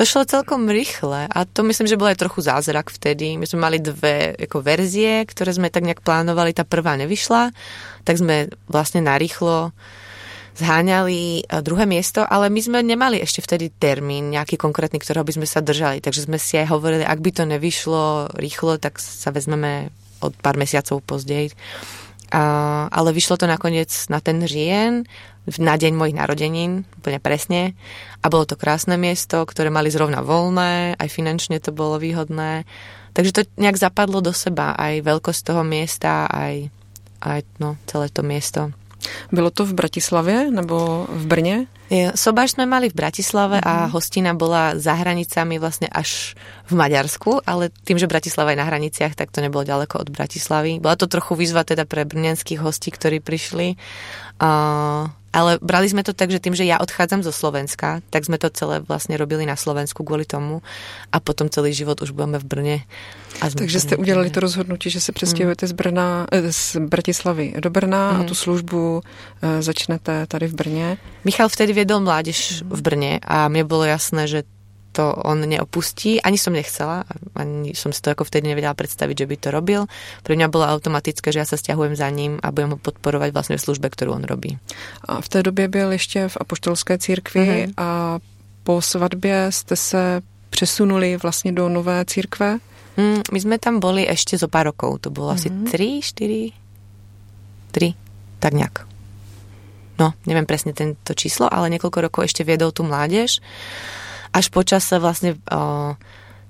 [0.00, 3.36] To šlo celkom rýchle a to myslím, že bol aj trochu zázrak vtedy.
[3.36, 6.56] My sme mali dve ako verzie, ktoré sme tak nejak plánovali.
[6.56, 7.52] Tá prvá nevyšla,
[8.08, 9.76] tak sme vlastne narýchlo
[10.56, 15.44] zháňali druhé miesto, ale my sme nemali ešte vtedy termín nejaký konkrétny, ktorého by sme
[15.44, 16.00] sa držali.
[16.00, 19.92] Takže sme si aj hovorili, ak by to nevyšlo rýchlo, tak sa vezmeme
[20.24, 21.52] od pár mesiacov pozdej.
[22.30, 25.04] Ale vyšlo to nakoniec na ten žien
[25.58, 27.74] na deň mojich narodenín, úplne presne.
[28.22, 32.68] A bolo to krásne miesto, ktoré mali zrovna voľné, aj finančne to bolo výhodné.
[33.16, 36.70] Takže to nejak zapadlo do seba, aj veľkosť toho miesta, aj,
[37.24, 38.70] aj no, celé to miesto.
[39.32, 41.66] Bylo to v Bratislavě nebo v Brně?
[42.14, 43.66] Sobáš sme mali v Bratislave uh-huh.
[43.66, 43.90] a mhm.
[43.90, 46.38] hostina bola za hranicami vlastne až
[46.70, 50.78] v Maďarsku, ale tým, že Bratislava je na hraniciach, tak to nebolo ďaleko od Bratislavy.
[50.78, 53.74] Bola to trochu výzva teda pre brňanských hostí, ktorí prišli.
[54.38, 58.34] Uh, ale brali sme to tak, že tým, že ja odchádzam zo Slovenska, tak sme
[58.34, 60.62] to celé vlastne robili na Slovensku kvôli tomu
[61.14, 62.76] a potom celý život už budeme v Brne.
[63.40, 65.70] A Takže ste udělali to rozhodnutí, že se přestěhujete mm.
[65.70, 68.20] z, Brna, eh, z Bratislavy do Brna mm.
[68.20, 70.96] a tu službu eh, začnete tady v Brně.
[71.24, 74.42] Michal vtedy viedol mládež v Brne a mne bolo jasné, že
[74.92, 76.18] to on neopustí.
[76.22, 79.80] Ani som nechcela, ani som si to ako vtedy nevedela predstaviť, že by to robil.
[80.26, 83.56] Pre mňa bolo automatické, že ja sa stiahujem za ním a budem ho podporovať vlastne
[83.56, 84.58] v službe, ktorú on robí.
[85.06, 87.72] A v té době byl ještě v apoštolské církvi mm-hmm.
[87.76, 88.18] a
[88.64, 92.58] po svatbě ste se přesunuli vlastne do nové církve?
[92.98, 95.06] Mm, my sme tam boli ešte zo pár rokov.
[95.06, 95.64] To bolo mm-hmm.
[95.70, 96.52] asi 3,
[97.72, 98.90] 4, 3, tak nejak.
[100.00, 103.44] No, neviem presne tento číslo, ale niekoľko rokov ešte viedol tú mládež
[104.30, 105.94] až počas sa vlastne o,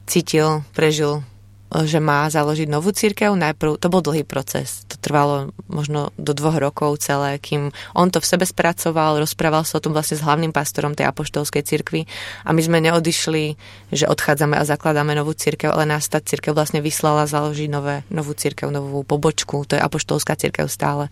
[0.04, 1.24] cítil, prežil,
[1.70, 3.30] že má založiť novú církev.
[3.38, 4.82] Najprv, to bol dlhý proces.
[4.90, 9.78] To trvalo možno do dvoch rokov celé, kým on to v sebe spracoval, rozprával sa
[9.78, 12.10] o tom vlastne s hlavným pastorom tej apoštolskej cirkvi
[12.42, 13.54] a my sme neodišli,
[13.94, 18.34] že odchádzame a zakladáme novú cirkev, ale nás tá cirkev vlastne vyslala založiť nové, novú
[18.34, 21.06] cirkev, novú pobočku, to je apoštolská cirkev stále.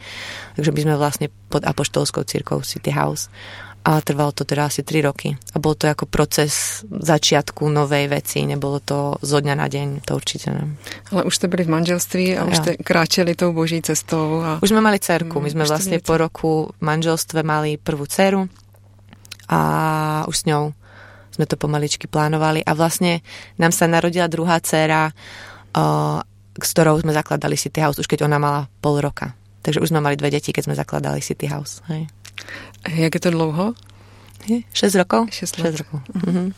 [0.58, 3.30] Takže my sme vlastne pod apoštolskou cirkvou City House
[3.88, 5.32] a trvalo to teda asi 3 roky.
[5.32, 10.12] A bol to ako proces začiatku novej veci, nebolo to zo dňa na deň, to
[10.12, 10.76] určite ne.
[11.08, 12.48] Ale už ste byli v manželství a ja.
[12.52, 14.44] už ste kráčeli tou boží cestou.
[14.44, 14.50] A...
[14.60, 18.44] Už sme mali cerku, my sme už vlastne po roku v manželstve mali prvú dceru
[19.48, 19.60] a
[20.28, 20.76] už s ňou
[21.32, 23.24] sme to pomaličky plánovali a vlastne
[23.56, 25.16] nám sa narodila druhá dcera,
[26.60, 29.32] s ktorou sme zakladali City House, už keď ona mala pol roka.
[29.64, 31.80] Takže už sme mali dve deti, keď sme zakladali City House.
[31.88, 32.10] Hej.
[32.88, 33.74] Jak je to dlouho?
[34.46, 35.28] Je 6 rokov.
[35.30, 35.70] 6 let.
[35.70, 36.00] 6 rokov.
[36.14, 36.52] Mm-hmm.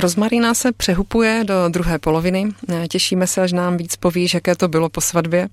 [0.00, 2.48] Rozmarína se přehupuje do druhé poloviny.
[2.88, 5.48] Těšíme se, až nám víc povíš, jaké to bylo po svatbě.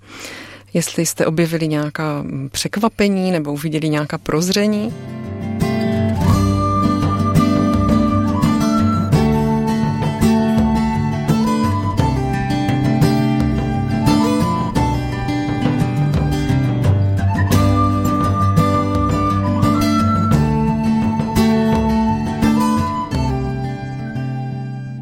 [0.74, 4.94] Jestli jste objevili nějaká překvapení nebo uviděli nějaká prozření.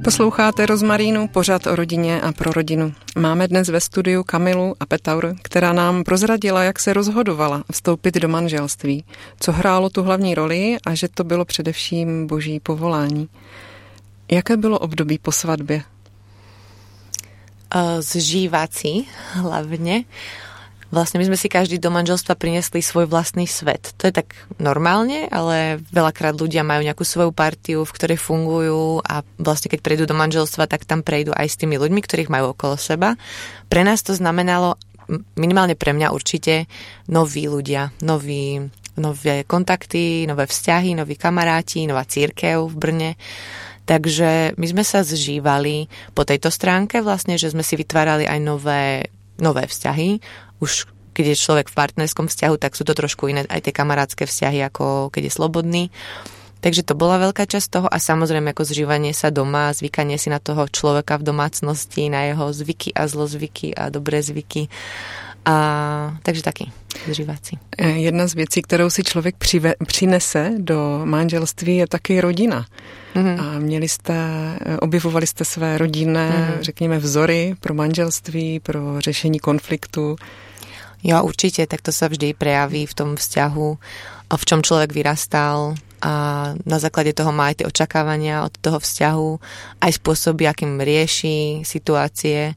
[0.04, 2.94] Posloucháte Rozmarínu, pořad o rodině a pro rodinu.
[3.18, 8.30] Máme dnes ve studiu Kamilu a Petaur, která nám prozradila, jak se rozhodovala vstoupit do
[8.30, 9.04] manželství,
[9.40, 13.30] co hrálo tu hlavní roli a že to bylo především boží povolání.
[14.32, 15.84] Jaké bylo období po svatbě?
[18.00, 20.04] Zžívací hlavně
[20.94, 23.98] vlastne my sme si každý do manželstva priniesli svoj vlastný svet.
[23.98, 29.26] To je tak normálne, ale veľakrát ľudia majú nejakú svoju partiu, v ktorej fungujú a
[29.42, 32.78] vlastne keď prejdú do manželstva, tak tam prejdú aj s tými ľuďmi, ktorých majú okolo
[32.78, 33.18] seba.
[33.74, 34.78] Pre nás to znamenalo,
[35.34, 36.70] minimálne pre mňa určite,
[37.10, 38.62] noví ľudia, noví,
[39.02, 43.12] nové kontakty, nové vzťahy, noví kamaráti, nová církev v Brne.
[43.84, 49.12] Takže my sme sa zžívali po tejto stránke vlastne, že sme si vytvárali aj nové,
[49.42, 50.24] nové vzťahy
[50.64, 54.26] už keď je človek v partnerskom vzťahu, tak sú to trošku iné aj tie kamarátske
[54.26, 55.84] vzťahy, ako keď je slobodný.
[56.64, 60.40] Takže to bola veľká časť toho a samozrejme ako zžívanie sa doma, zvykanie si na
[60.40, 64.72] toho človeka v domácnosti, na jeho zvyky a zlozvyky a dobré zvyky.
[65.44, 65.56] A,
[66.24, 66.72] takže taky
[67.12, 67.60] zžívací.
[67.78, 72.66] Jedna z věcí, kterou si člověk přive, přinese do manželství, je taky rodina.
[73.16, 73.36] Mm-hmm.
[73.40, 74.16] A měli jste,
[74.80, 76.62] objevovali jste své rodinné, mm-hmm.
[76.62, 80.16] řekněme, vzory pro manželství, pro řešení konfliktu.
[81.04, 83.68] Jo, určite, tak to sa vždy prejaví v tom vzťahu,
[84.34, 86.12] v čom človek vyrastal a
[86.68, 89.30] na základe toho má aj tie očakávania od toho vzťahu,
[89.84, 92.56] aj spôsoby, akým rieši situácie.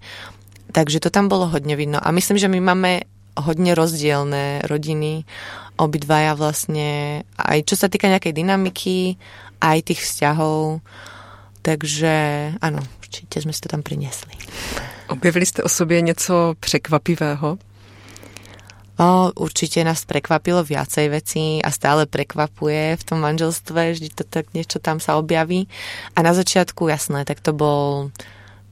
[0.75, 1.99] Takže to tam bolo hodne vidno.
[2.03, 3.07] A myslím, že my máme
[3.39, 5.29] hodne rozdielne rodiny,
[5.77, 9.21] obidvaja vlastne, aj čo sa týka nejakej dynamiky,
[9.61, 10.81] aj tých vzťahov.
[11.63, 12.15] Takže
[12.63, 14.33] áno, určite sme si to tam priniesli.
[15.07, 17.59] Objevili ste o sobě něco překvapivého?
[18.97, 24.49] O, určite nás prekvapilo viacej vecí a stále prekvapuje v tom manželstve, vždy to tak
[24.57, 25.69] niečo tam sa objaví.
[26.17, 28.09] A na začiatku, jasné, tak to bol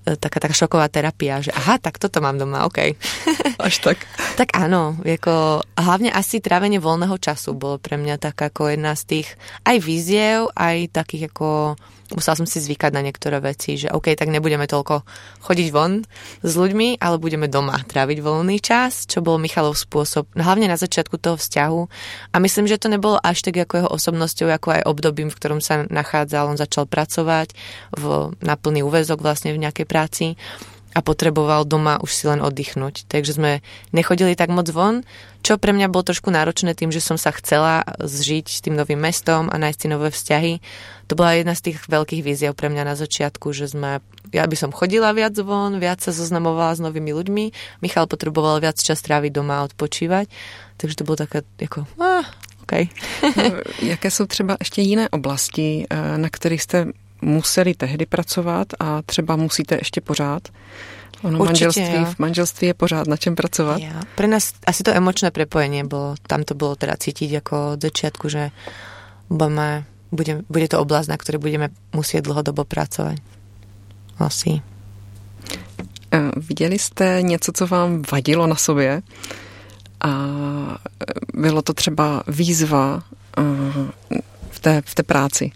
[0.09, 2.97] e, taká, taká šoková terapia, že aha, tak toto mám doma, OK.
[3.69, 4.01] Až tak?
[4.41, 9.03] tak áno, ako, hlavne asi trávenie voľného času bolo pre mňa tak ako jedna z
[9.05, 9.29] tých
[9.69, 11.77] aj víziev, aj takých ako
[12.13, 15.07] musela som si zvykať na niektoré veci, že OK, tak nebudeme toľko
[15.49, 16.05] chodiť von
[16.45, 21.17] s ľuďmi, ale budeme doma tráviť voľný čas, čo bol Michalov spôsob, hlavne na začiatku
[21.17, 21.81] toho vzťahu.
[22.33, 25.61] A myslím, že to nebolo až tak ako jeho osobnosťou, ako aj obdobím, v ktorom
[25.65, 26.53] sa nachádzal.
[26.53, 27.57] On začal pracovať
[27.97, 30.27] v, na plný úvezok vlastne v nejakej práci
[30.95, 33.11] a potreboval doma už si len oddychnúť.
[33.11, 33.53] Takže sme
[33.91, 35.03] nechodili tak moc von,
[35.43, 39.03] čo pre mňa bolo trošku náročné tým, že som sa chcela zžiť s tým novým
[39.03, 40.53] mestom a nájsť si nové vzťahy.
[41.11, 44.01] To bola jedna z tých veľkých víziev pre mňa na začiatku, že sme,
[44.33, 47.45] ja by som chodila viac von, viac sa zoznamovala s novými ľuďmi,
[47.85, 50.33] Michal potreboval viac čas tráviť doma a odpočívať,
[50.81, 52.25] takže to bolo také ako, ah,
[52.65, 52.73] OK.
[53.37, 56.87] no, jaké jsou třeba ještě jiné oblasti, eh, na kterých jste
[57.25, 60.49] museli tehdy pracovat a třeba musíte ještě pořád?
[61.25, 62.05] Ono Určite, manželství, jo.
[62.05, 63.81] v manželství je pořád na čem pracovať.
[63.81, 63.97] Ja.
[64.13, 68.29] Pre nás asi to emočné prepojenie bolo, tam to bolo teda cítiť ako od začiatku,
[68.29, 68.53] že
[69.33, 73.17] budeme, bude, bude to oblasť, na ktorej budeme musieť dlhodobo pracovať.
[74.21, 74.61] Asi.
[76.37, 79.03] Viděli jste něco, co vám vadilo na sobě
[80.01, 80.11] a
[81.35, 83.03] bylo to třeba výzva
[84.51, 85.53] v té, v té práci?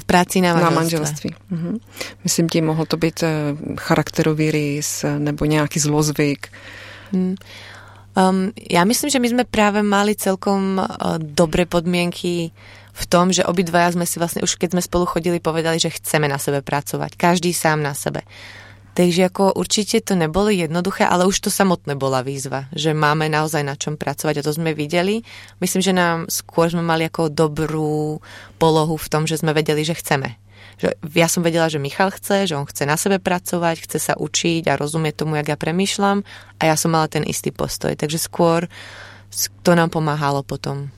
[0.00, 0.74] V práci na manželství.
[0.74, 1.30] Na manželství.
[1.50, 1.78] Mhm.
[2.24, 3.28] Myslím tím, mohl to být eh,
[3.76, 6.48] charakterový rys nebo nějaký zlozvyk.
[7.12, 7.36] Hmm.
[8.12, 12.52] Um, ja myslím, že my sme práve mali celkom uh, dobré podmienky
[12.92, 16.28] v tom, že obidvaja sme si vlastne už keď sme spolu chodili povedali, že chceme
[16.28, 17.16] na sebe pracovať.
[17.16, 18.20] Každý sám na sebe.
[18.92, 23.64] Takže ako určite to nebolo jednoduché, ale už to samotné bola výzva, že máme naozaj
[23.64, 25.24] na čom pracovať a to sme videli.
[25.64, 28.20] Myslím, že nám skôr sme mali ako dobrú
[28.60, 30.36] polohu v tom, že sme vedeli, že chceme.
[30.76, 34.14] Že ja som vedela, že Michal chce, že on chce na sebe pracovať, chce sa
[34.20, 36.20] učiť a rozumie tomu, jak ja premýšľam
[36.60, 37.96] a ja som mala ten istý postoj.
[37.96, 38.68] Takže skôr
[39.64, 40.92] to nám pomáhalo potom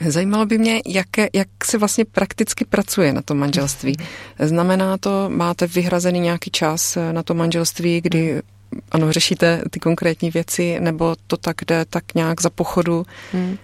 [0.00, 3.96] Zajímalo by mě, jak, jak se vlastně prakticky pracuje na tom manželství.
[4.38, 8.42] Znamená to, máte vyhrazený nějaký čas na to manželství, kdy
[8.90, 13.06] ano, řešíte ty konkrétní věci, nebo to tak jde tak nějak za pochodu?
[13.32, 13.58] Hmm.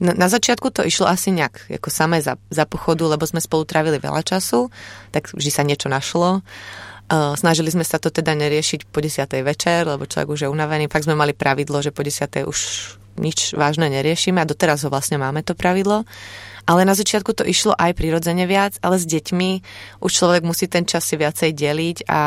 [0.00, 3.62] Na, na začiatku to išlo asi nejak ako samé za, za pochodu, lebo sme spolu
[3.62, 4.66] trávili veľa času,
[5.14, 6.42] tak vždy sa niečo našlo.
[7.06, 9.30] Uh, snažili sme sa to teda neriešiť po 10.
[9.46, 10.90] večer, lebo človek už je unavený.
[10.90, 12.50] Fakt sme mali pravidlo, že po 10.
[12.50, 12.58] už
[13.18, 16.04] nič vážne neriešime a doteraz ho vlastne máme to pravidlo.
[16.62, 19.50] Ale na začiatku to išlo aj prirodzene viac, ale s deťmi
[19.98, 22.20] už človek musí ten čas si viacej deliť a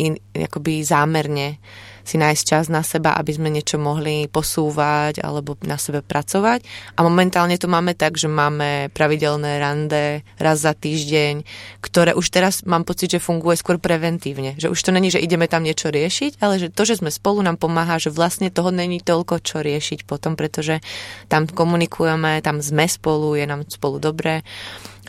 [0.00, 1.60] in, akoby zámerne
[2.04, 6.64] si nájsť čas na seba, aby sme niečo mohli posúvať alebo na sebe pracovať.
[6.96, 11.44] A momentálne to máme tak, že máme pravidelné rande raz za týždeň,
[11.84, 14.56] ktoré už teraz mám pocit, že funguje skôr preventívne.
[14.56, 17.44] Že už to není, že ideme tam niečo riešiť, ale že to, že sme spolu
[17.44, 20.82] nám pomáha, že vlastne toho není toľko čo riešiť potom, pretože
[21.28, 24.42] tam komunikujeme, tam sme spolu, je nám spolu dobré.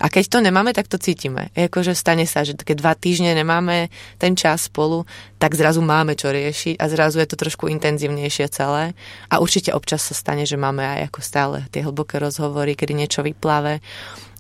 [0.02, 1.54] A keď to nemáme, tak to cítime.
[1.54, 5.06] Je že stane sa, že keď dva týždne nemáme ten čas spolu,
[5.38, 8.98] tak zrazu máme čo riešiť a zrazu je to trošku intenzívnejšie celé.
[9.30, 13.22] A určite občas sa stane, že máme aj ako stále tie hlboké rozhovory, kedy niečo
[13.22, 13.78] vyplave.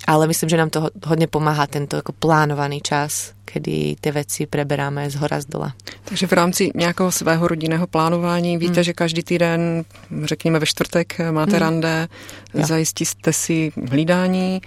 [0.09, 5.05] Ale myslím, že nám to hodne pomáha tento ako plánovaný čas, kedy tie veci preberáme
[5.05, 5.77] z hora z dola.
[6.09, 8.83] Takže v rámci nějakého svého rodinného plánování víte, mm.
[8.83, 9.85] že každý týden,
[10.23, 11.59] řekněme ve čtvrtek, máte mm.
[11.59, 12.07] rande,
[12.53, 12.65] jo.
[12.65, 14.61] zajistíte si hlídání,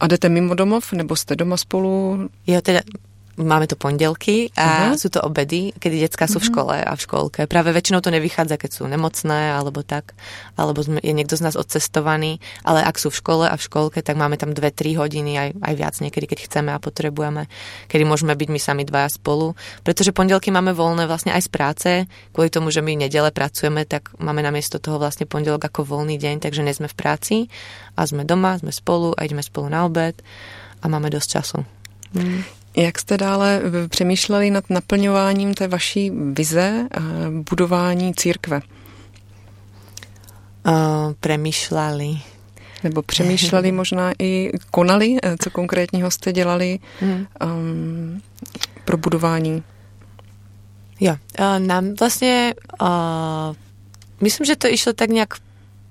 [0.00, 2.28] a jdete mimo domov, nebo jste doma spolu?
[2.46, 2.80] Jo, teda
[3.38, 4.98] máme tu pondelky a uh-huh.
[4.98, 6.42] sú to obedy, kedy detská sú uh-huh.
[6.42, 6.52] v mhm.
[6.52, 7.40] škole a v školke.
[7.46, 10.18] Práve väčšinou to nevychádza, keď sú nemocné alebo tak,
[10.58, 14.18] alebo je niekto z nás odcestovaný, ale ak sú v škole a v školke, tak
[14.18, 17.46] máme tam 2-3 hodiny, aj, aj viac niekedy, keď chceme a potrebujeme,
[17.86, 19.54] kedy môžeme byť my sami dvaja spolu.
[19.86, 21.90] Pretože pondelky máme voľné vlastne aj z práce,
[22.34, 26.42] kvôli tomu, že my nedele pracujeme, tak máme namiesto toho vlastne pondelok ako voľný deň,
[26.42, 27.36] takže nie sme v práci
[27.94, 30.18] a sme doma, sme spolu a ideme spolu na obed
[30.82, 31.58] a máme dosť času.
[32.16, 32.57] Mm.
[32.78, 37.00] Jak jste dále přemýšleli nad naplňováním té vaší vize a
[37.50, 38.60] budování církve?
[40.66, 42.18] Uh, přemýšleli.
[42.84, 47.26] Nebo přemýšleli možná i konali, eh, co konkrétního jste dělali mm.
[47.44, 48.22] um,
[48.84, 49.62] pro budování?
[51.00, 52.88] Jo, uh, nám vlastně uh,
[54.20, 55.34] myslím, že to išlo tak nějak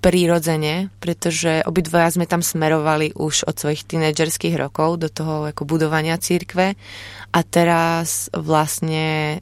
[0.07, 6.15] prirodzene, pretože obidvoja sme tam smerovali už od svojich tínedžerských rokov do toho ako budovania
[6.15, 6.79] církve
[7.35, 9.39] a teraz vlastne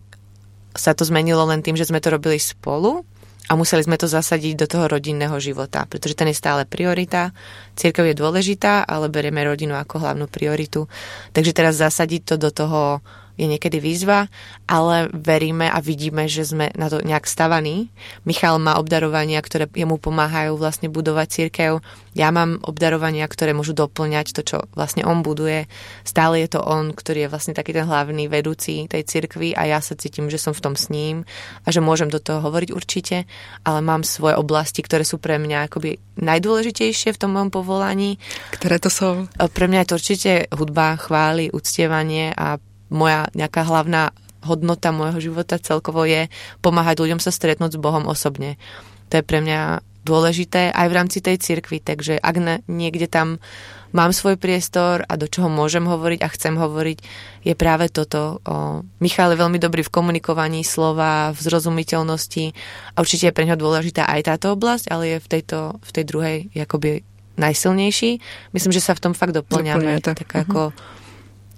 [0.74, 3.06] sa to zmenilo len tým, že sme to robili spolu
[3.46, 7.30] a museli sme to zasadiť do toho rodinného života, pretože ten je stále priorita.
[7.78, 10.90] Církev je dôležitá, ale berieme rodinu ako hlavnú prioritu.
[11.30, 14.32] Takže teraz zasadiť to do toho je niekedy výzva,
[14.66, 17.92] ale veríme a vidíme, že sme na to nejak stavaní.
[18.24, 21.72] Michal má obdarovania, ktoré jemu pomáhajú vlastne budovať církev.
[22.16, 25.68] Ja mám obdarovania, ktoré môžu doplňať to, čo vlastne on buduje.
[26.08, 29.84] Stále je to on, ktorý je vlastne taký ten hlavný vedúci tej cirkvi a ja
[29.84, 31.28] sa cítim, že som v tom s ním
[31.64, 33.28] a že môžem do toho hovoriť určite,
[33.68, 38.16] ale mám svoje oblasti, ktoré sú pre mňa akoby najdôležitejšie v tom mojom povolaní.
[38.56, 39.28] Ktoré to sú?
[39.36, 42.56] Pre mňa je to určite hudba, chvály, uctievanie a
[42.90, 44.14] moja nejaká hlavná
[44.46, 46.30] hodnota môjho života celkovo je
[46.62, 48.62] pomáhať ľuďom sa stretnúť s Bohom osobne.
[49.10, 53.42] To je pre mňa dôležité aj v rámci tej cirkvi, takže ak na, niekde tam
[53.90, 56.98] mám svoj priestor a do čoho môžem hovoriť a chcem hovoriť,
[57.42, 58.38] je práve toto.
[58.46, 62.46] O, Michal je veľmi dobrý v komunikovaní slova, v zrozumiteľnosti
[62.94, 66.04] a určite je pre ňo dôležitá aj táto oblasť, ale je v, tejto, v tej
[66.06, 67.02] druhej akoby
[67.42, 68.22] najsilnejší.
[68.54, 70.06] Myslím, že sa v tom fakt doplňame.
[70.06, 70.44] Tak uh-huh.
[70.46, 70.62] ako,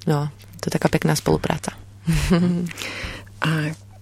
[0.07, 1.71] no, to je taká pekná spolupráca.
[3.41, 3.49] a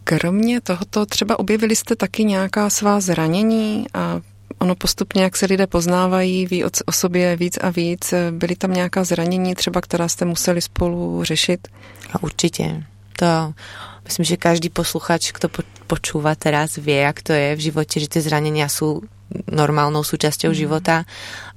[0.04, 4.22] kromě tohoto třeba objevili jste taky nějaká svá zranění a
[4.60, 8.14] ono postupně, jak se lidé poznávají, ví o sobě víc a víc.
[8.32, 11.68] Byly tam nějaká zranění třeba, která jste museli spolu řešit?
[12.14, 12.84] A určitě.
[13.20, 13.54] To
[14.06, 15.50] myslím, že každý posluchač, kto
[15.88, 19.06] počúva teraz, vie, jak to je v živote, že tie zranenia sú
[19.50, 20.58] normálnou súčasťou mm.
[20.58, 21.06] života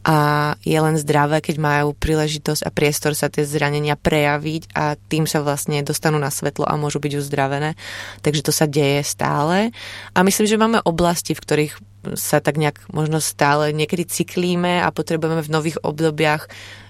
[0.07, 5.26] a je len zdravé, keď majú príležitosť a priestor sa tie zranenia prejaviť a tým
[5.26, 7.74] sa vlastne dostanú na svetlo a môžu byť uzdravené.
[8.22, 9.74] Takže to sa deje stále.
[10.14, 11.74] A myslím, že máme oblasti, v ktorých
[12.14, 16.46] sa tak nejak možno stále niekedy cyklíme a potrebujeme v nových obdobiach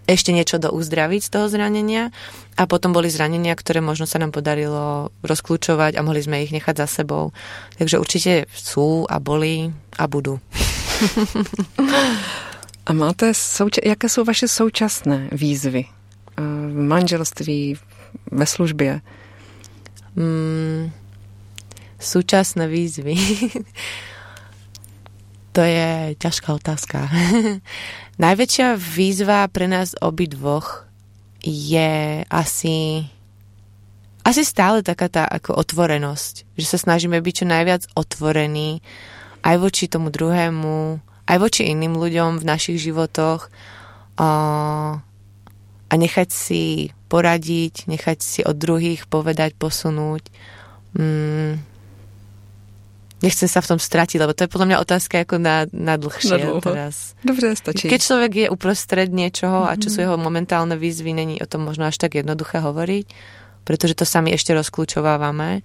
[0.09, 2.09] ešte niečo do uzdraviť z toho zranenia
[2.56, 6.80] a potom boli zranenia, ktoré možno sa nám podarilo rozklúčovať a mohli sme ich nechať
[6.80, 7.36] za sebou.
[7.76, 9.68] Takže určite sú a boli
[10.00, 10.40] a budú.
[12.89, 15.84] a máte, souča- jaké jsou vaše současné výzvy
[16.68, 17.76] v manželství,
[18.32, 19.01] ve službě?
[20.16, 20.91] Mm,
[22.01, 23.14] súčasné výzvy.
[25.53, 27.09] to je ťažká otázka.
[28.18, 30.89] Najväčšia výzva pre nás obidvoch
[31.45, 33.07] je asi
[34.26, 38.84] asi stále taká tá ako otvorenosť, že sa snažíme byť čo najviac otvorení
[39.41, 43.53] aj voči tomu druhému, aj voči iným ľuďom v našich životoch
[44.16, 44.31] a,
[45.89, 50.24] a nechať si poradiť, nechať si od druhých povedať, posunúť.
[50.97, 51.61] Mm,
[53.20, 56.39] nechcem sa v tom stratiť, lebo to je podľa mňa otázka ako na, na dlhšie
[56.41, 57.12] na teraz.
[57.20, 57.93] Dobre, stačí.
[57.93, 59.72] Keď človek je uprostred niečoho mm-hmm.
[59.76, 60.05] a čo sú mhm.
[60.09, 63.07] jeho momentálne výzvy, není o tom možno až tak jednoduché hovoriť,
[63.68, 65.61] pretože to sami ešte rozklúčovávame.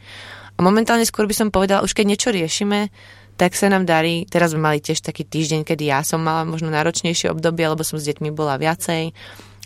[0.53, 2.93] A momentálne skôr by som povedala, už keď niečo riešime,
[3.33, 6.69] tak sa nám darí, teraz sme mali tiež taký týždeň, kedy ja som mala možno
[6.69, 9.11] náročnejšie obdobie, lebo som s deťmi bola viacej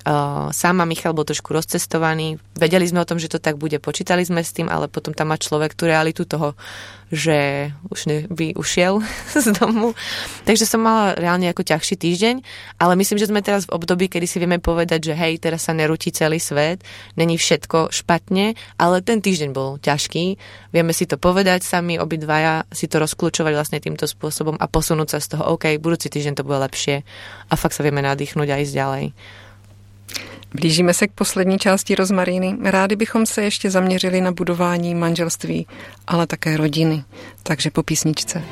[0.07, 2.39] Uh, sama Michal bol trošku rozcestovaný.
[2.55, 5.35] Vedeli sme o tom, že to tak bude, počítali sme s tým, ale potom tam
[5.35, 6.55] má človek tú realitu toho,
[7.11, 9.03] že už ne, by ušiel
[9.35, 9.91] z domu.
[10.47, 12.35] Takže som mala reálne ako ťažší týždeň,
[12.79, 15.75] ale myslím, že sme teraz v období, kedy si vieme povedať, že hej, teraz sa
[15.75, 16.87] nerúti celý svet,
[17.19, 20.39] není všetko špatne, ale ten týždeň bol ťažký.
[20.71, 25.19] Vieme si to povedať sami, obidvaja si to rozklúčovať vlastne týmto spôsobom a posunúť sa
[25.19, 27.03] z toho, OK, budúci týždeň to bude lepšie
[27.51, 29.05] a fakt sa vieme nadýchnuť a ísť ďalej.
[30.53, 32.57] Blížíme se k poslední části rozmaríny.
[32.63, 35.67] Rádi bychom se ještě zaměřili na budování manželství,
[36.07, 37.03] ale také rodiny.
[37.43, 38.43] Takže po písničce.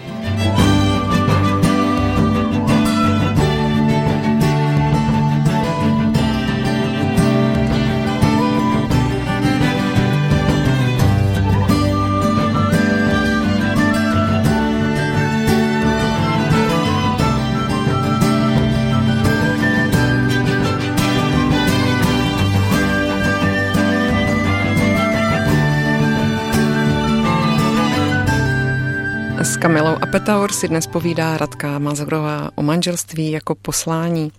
[29.46, 34.32] S Kamilou Apetaur si dnes povídá Radka Mazorová o manželství jako poslání.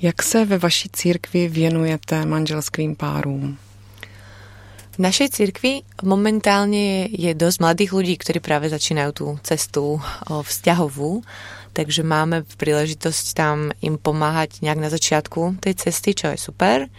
[0.00, 3.56] Jak se ve vaší církvi věnujete manželským párům?
[4.90, 11.24] V našej cirkvi momentálne je dosť mladých ľudí, ktorí práve začínajú tú cestu vzťahovú,
[11.72, 16.92] takže máme príležitosť tam im pomáhať nejak na začiatku tej cesty, čo je super.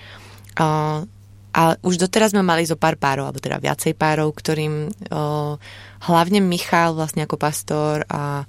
[1.56, 5.56] A už doteraz sme mali zo pár párov, alebo teda viacej párov, ktorým o,
[6.04, 8.44] hlavne Michal vlastne ako pastor a,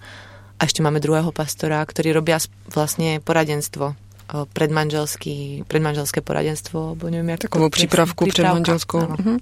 [0.59, 2.43] a ešte máme druhého pastora, ktorí robia
[2.75, 3.95] vlastne poradenstvo
[4.27, 9.01] predmanželský, predmanželské poradenstvo, alebo neviem, jak Takovou prípravku predmanželskou.
[9.07, 9.39] Uh-huh.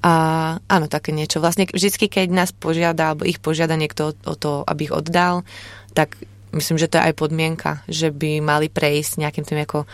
[0.00, 0.12] A
[0.64, 1.42] áno, také niečo.
[1.44, 5.44] Vlastne vždycky, keď nás požiada, alebo ich požiada niekto o, o to, aby ich oddal,
[5.92, 6.16] tak
[6.56, 9.84] myslím, že to je aj podmienka, že by mali prejsť nejakým tým ako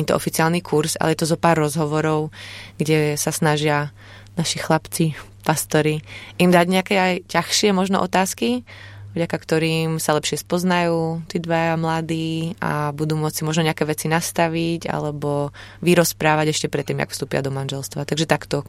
[0.00, 2.32] je to oficiálny kurz, ale je to zo pár rozhovorov,
[2.80, 3.92] kde sa snažia
[4.40, 5.12] naši chlapci,
[5.44, 6.00] pastori,
[6.40, 8.64] im dať nejaké aj ťažšie možno otázky,
[9.12, 14.88] vďaka ktorým sa lepšie spoznajú tí dvaja mladí a budú môcť možno nejaké veci nastaviť
[14.88, 15.52] alebo
[15.84, 18.08] vyrozprávať ešte predtým, jak vstúpia do manželstva.
[18.08, 18.64] Takže takto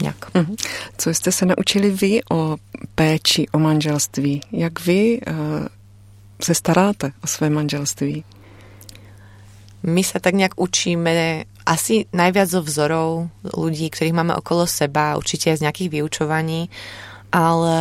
[0.00, 0.16] nějak.
[0.34, 0.54] Mhm.
[0.98, 2.56] Co jste se naučili vy o
[2.94, 4.40] péči, o manželství?
[4.52, 5.34] Jak vy uh,
[6.42, 8.24] se staráte o své manželství?
[9.82, 15.50] My sa tak nejak učíme asi najviac zo vzorov ľudí, ktorých máme okolo seba, určite
[15.50, 16.70] aj z nejakých vyučovaní,
[17.34, 17.78] ale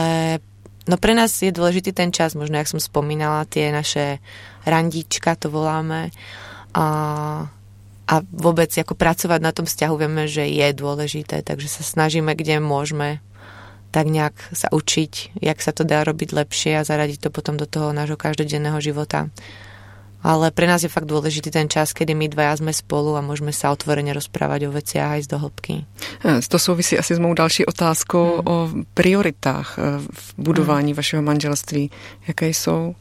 [0.86, 4.22] no pre nás je dôležitý ten čas, možno jak som spomínala, tie naše
[4.66, 6.14] randíčka, to voláme,
[6.74, 6.88] a,
[8.06, 12.62] a vôbec ako pracovať na tom vzťahu vieme, že je dôležité, takže sa snažíme, kde
[12.62, 13.22] môžeme
[13.92, 17.68] tak nejak sa učiť, jak sa to dá robiť lepšie a zaradiť to potom do
[17.68, 19.28] toho nášho každodenného života
[20.22, 23.50] ale pre nás je fakt dôležitý ten čas, kedy my dvaja sme spolu a môžeme
[23.50, 25.74] sa otvorene rozprávať o veciach aj z dohlbky.
[26.26, 28.48] Eh, to souvisí asi s mou další otázkou hmm.
[28.48, 28.56] o
[28.94, 30.98] prioritách eh, v budování hmm.
[30.98, 31.92] vašeho manželství.
[32.28, 32.96] Jaké jsou?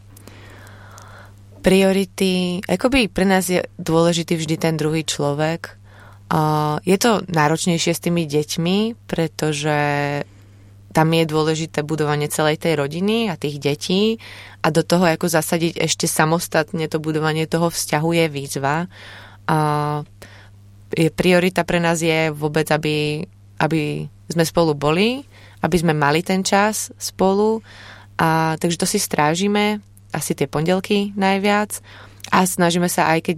[1.61, 5.77] Priority, akoby pre nás je dôležitý vždy ten druhý človek.
[6.89, 9.79] Je to náročnejšie s tými deťmi, pretože
[10.91, 14.19] tam je dôležité budovanie celej tej rodiny a tých detí
[14.61, 18.91] a do toho ako zasadiť ešte samostatne to budovanie toho vzťahu je výzva.
[19.47, 19.59] A
[21.15, 23.23] priorita pre nás je vôbec, aby,
[23.63, 25.23] aby sme spolu boli,
[25.63, 27.63] aby sme mali ten čas spolu.
[28.19, 29.79] A, takže to si strážime
[30.11, 31.79] asi tie pondelky najviac
[32.35, 33.37] a snažíme sa aj keď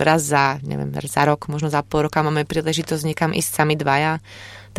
[0.00, 4.22] raz za, neviem, za rok, možno za pol roka máme príležitosť niekam ísť sami dvaja,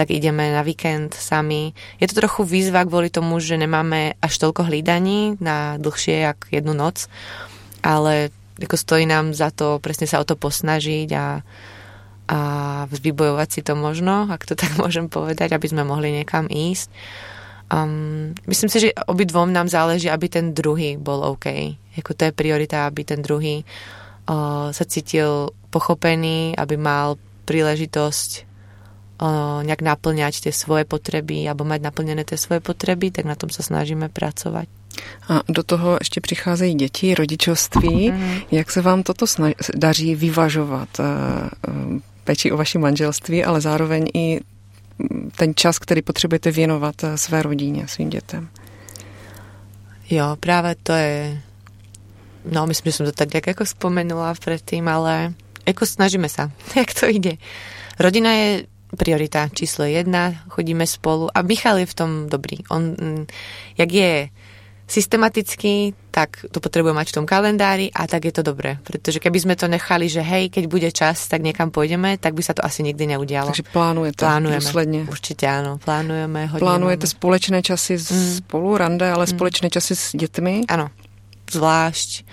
[0.01, 1.77] tak ideme na víkend sami.
[2.01, 6.73] Je to trochu výzva kvôli tomu, že nemáme až toľko hlídaní na dlhšie jak jednu
[6.73, 7.05] noc,
[7.85, 11.45] ale ako stojí nám za to presne sa o to posnažiť a,
[12.33, 12.39] a
[12.89, 16.89] vybojovať si to možno, ak to tak môžem povedať, aby sme mohli niekam ísť.
[17.69, 21.45] Um, myslím si, že obidvom nám záleží, aby ten druhý bol OK.
[21.93, 23.61] Jako to je priorita, aby ten druhý
[24.25, 28.50] uh, sa cítil pochopený, aby mal príležitosť
[29.61, 33.61] nejak naplňať tie svoje potreby alebo mať naplnené tie svoje potreby, tak na tom sa
[33.61, 34.67] snažíme pracovať.
[35.29, 38.11] A do toho ještě přicházejí děti, rodičovství.
[38.11, 38.43] Mm-hmm.
[38.51, 39.25] Jak se vám toto
[39.75, 40.99] daří vyvažovat?
[40.99, 41.09] E, e,
[42.23, 44.39] péči o vaši manželství, ale zároveň i
[45.35, 48.49] ten čas, který potřebujete věnovat e, své rodině, svým dětem.
[50.09, 51.41] Jo, práve to je...
[52.51, 57.05] No, myslím, že som to tak ako spomenula predtým, ale ako snažíme sa, jak to
[57.05, 57.37] ide.
[58.01, 58.65] Rodina je
[58.95, 62.63] priorita číslo jedna, chodíme spolu a Michal je v tom dobrý.
[62.69, 63.23] On, mm,
[63.77, 64.11] jak je
[64.91, 68.75] systematicky, tak to potrebuje mať v tom kalendári a tak je to dobré.
[68.83, 72.43] Pretože keby sme to nechali, že hej, keď bude čas, tak niekam pôjdeme, tak by
[72.43, 73.55] sa to asi nikdy neudialo.
[73.55, 74.59] Takže plánujete Plánujeme.
[74.59, 75.01] dôsledne.
[75.07, 76.51] Určite áno, plánujeme.
[76.59, 77.15] Plánujete máme.
[77.15, 78.43] společné časy mm.
[78.43, 79.31] spolu, rande, ale mm.
[79.31, 80.67] společné časy s deťmi?
[80.67, 80.91] Áno,
[81.47, 82.27] zvlášť.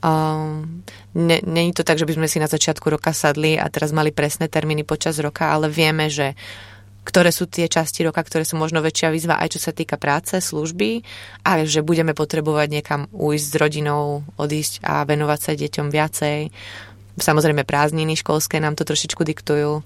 [0.00, 0.82] Um,
[1.14, 4.46] Není to tak, že by sme si na začiatku roka sadli a teraz mali presné
[4.46, 6.38] termíny počas roka, ale vieme, že
[7.02, 10.38] ktoré sú tie časti roka, ktoré sú možno väčšia výzva aj čo sa týka práce,
[10.38, 11.02] služby
[11.42, 16.38] a že budeme potrebovať niekam ujsť s rodinou, odísť a venovať sa deťom viacej.
[17.18, 19.82] Samozrejme prázdniny školské nám to trošičku diktujú.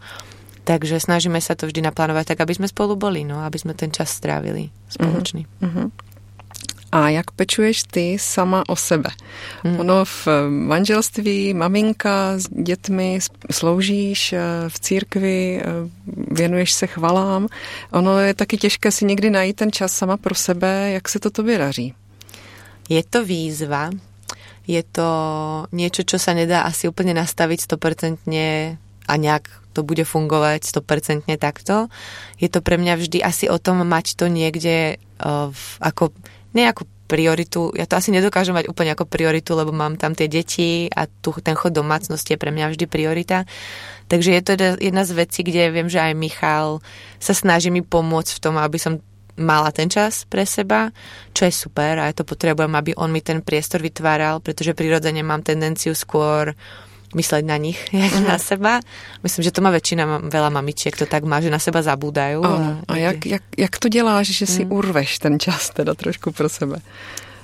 [0.64, 3.92] Takže snažíme sa to vždy naplánovať tak, aby sme spolu boli, no, aby sme ten
[3.92, 5.44] čas strávili spoločný.
[5.60, 5.92] Uh-huh.
[6.94, 9.10] A jak pečuješ ty sama o sebe?
[9.66, 9.80] Hmm.
[9.80, 13.18] Ono v manželství, maminka s dětmi,
[13.50, 15.64] sloužíš eh, v církvi, eh,
[16.30, 17.48] věnuješ se chvalám.
[17.90, 20.90] Ono je taky těžké si někdy najít ten čas sama pro sebe.
[20.90, 21.94] Jak se to tobě daří?
[22.88, 23.90] Je to výzva.
[24.66, 25.08] Je to
[25.76, 29.44] niečo, čo sa nedá asi úplne nastaviť 100% a nejak
[29.76, 31.92] to bude fungovať 100% takto.
[32.40, 35.52] Je to pre mňa vždy asi o tom mať to niekde uh,
[35.84, 36.16] ako
[36.54, 40.24] nie ako prioritu, ja to asi nedokážem mať úplne ako prioritu, lebo mám tam tie
[40.24, 43.44] deti a tu, ten chod domácnosti je pre mňa vždy priorita.
[44.08, 46.80] Takže je to jedna z vecí, kde viem, že aj Michal
[47.20, 50.94] sa snaží mi pomôcť v tom, aby som mala ten čas pre seba,
[51.34, 55.26] čo je super a ja to potrebujem, aby on mi ten priestor vytváral, pretože prirodzene
[55.26, 58.28] mám tendenciu skôr uh, mysleť na nich, jak uh-huh.
[58.28, 58.72] na seba.
[59.22, 62.42] Myslím, že to má väčšina, veľa mamičiek to tak má, že na seba zabúdajú.
[62.42, 64.70] A, a jak, jak, jak to děláš, že si mm.
[64.74, 66.82] urveš ten čas teda trošku pro sebe?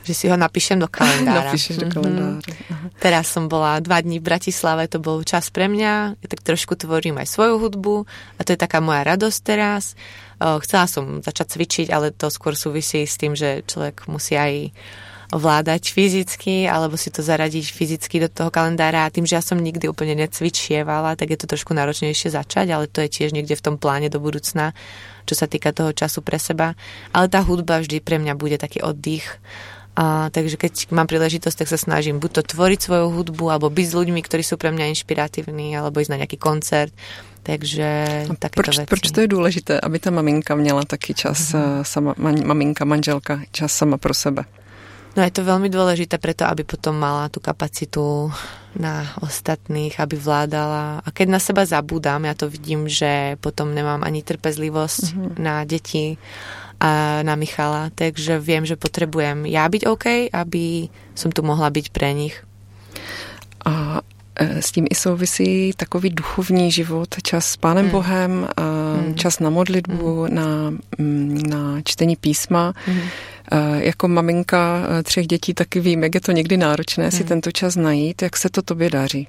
[0.00, 1.52] Že si ho napíšem do kalendára.
[1.52, 2.40] Napíšeš do kalendára.
[2.40, 2.98] Mm-hmm.
[2.98, 6.16] Teraz som bola dva dní v Bratislave, to bol čas pre mňa.
[6.16, 9.92] Ja tak trošku tvorím aj svoju hudbu a to je taká moja radosť teraz.
[10.40, 14.72] Chcela som začať cvičiť, ale to skôr súvisí s tým, že človek musí aj
[15.30, 19.62] ovládať fyzicky alebo si to zaradiť fyzicky do toho kalendára a tým, že ja som
[19.62, 23.64] nikdy úplne necvičievala, tak je to trošku náročnejšie začať, ale to je tiež niekde v
[23.64, 24.74] tom pláne do budúcna,
[25.30, 26.74] čo sa týka toho času pre seba.
[27.14, 29.38] Ale tá hudba vždy pre mňa bude taký oddych.
[29.94, 33.86] A, takže keď mám príležitosť, tak sa snažím buď to tvoriť svoju hudbu, alebo byť
[33.90, 36.94] s ľuďmi, ktorí sú pre mňa inšpiratívni, alebo ísť na nejaký koncert.
[37.40, 37.88] Takže
[38.38, 38.90] takéto proč, veci.
[38.90, 41.82] proč to je důležité, aby ta maminka měla taky čas, mm-hmm.
[41.82, 44.44] sama, maminka, manželka, čas sama pro sebe?
[45.18, 48.30] No je to veľmi dôležité preto, aby potom mala tú kapacitu
[48.78, 51.02] na ostatných, aby vládala.
[51.02, 55.34] A keď na seba zabúdam, ja to vidím, že potom nemám ani trpezlivosť mm-hmm.
[55.42, 56.14] na deti
[56.80, 61.86] a na Michala, takže viem, že potrebujem ja byť OK, aby som tu mohla byť
[61.92, 62.40] pre nich.
[63.68, 64.00] A
[64.38, 67.92] e, s tím i souvisí takový duchovní život, čas s Pánem mm.
[67.92, 68.48] Bohem,
[68.96, 69.14] mm.
[69.14, 70.34] čas na modlitbu, mm.
[70.34, 70.48] na,
[71.48, 72.72] na čtení písma.
[72.86, 73.00] Mm.
[73.78, 77.10] Jako maminka e, třech dětí taky vím, jak je to někdy náročné mm.
[77.10, 78.22] si tento čas najít.
[78.22, 79.28] Jak se to tobě daří?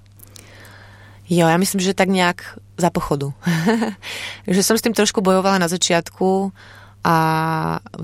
[1.32, 3.32] Jo, ja myslím, že tak nejak za pochodu.
[4.48, 6.52] že som s tým trošku bojovala na začiatku,
[7.02, 7.18] a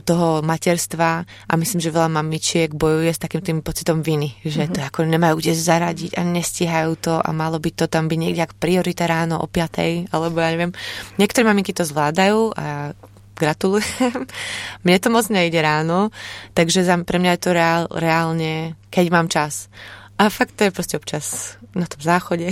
[0.06, 4.74] toho materstva a myslím, že veľa mamičiek bojuje s takým tým pocitom viny, že mm-hmm.
[4.74, 8.42] to ako nemajú kde zaradiť a nestíhajú to a malo by to tam byť niekde
[8.42, 10.74] ako priorita ráno o 5, alebo ja neviem.
[11.22, 12.98] Niektoré maminky to zvládajú a
[13.38, 14.26] gratulujem.
[14.84, 16.10] Mne to moc nejde ráno,
[16.58, 19.70] takže pre mňa je to reál, reálne, keď mám čas.
[20.18, 22.48] A fakt to je proste občas na tom záchode,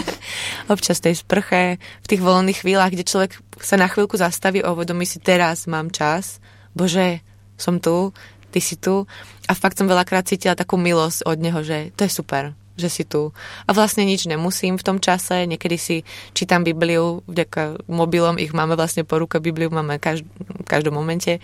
[0.72, 5.04] občas tej sprche, v tých voľných chvíľach, kde človek sa na chvíľku zastaví a uvedomí
[5.04, 6.40] si, teraz mám čas,
[6.72, 7.20] bože,
[7.58, 8.14] som tu,
[8.54, 9.04] ty si tu.
[9.48, 13.04] A fakt som veľakrát cítila takú milosť od neho, že to je super, že si
[13.04, 13.34] tu.
[13.66, 15.96] A vlastne nič nemusím v tom čase, niekedy si
[16.32, 21.40] čítam Bibliu, vďaka mobilom ich máme vlastne po ruke, Bibliu máme každ- v každom momente,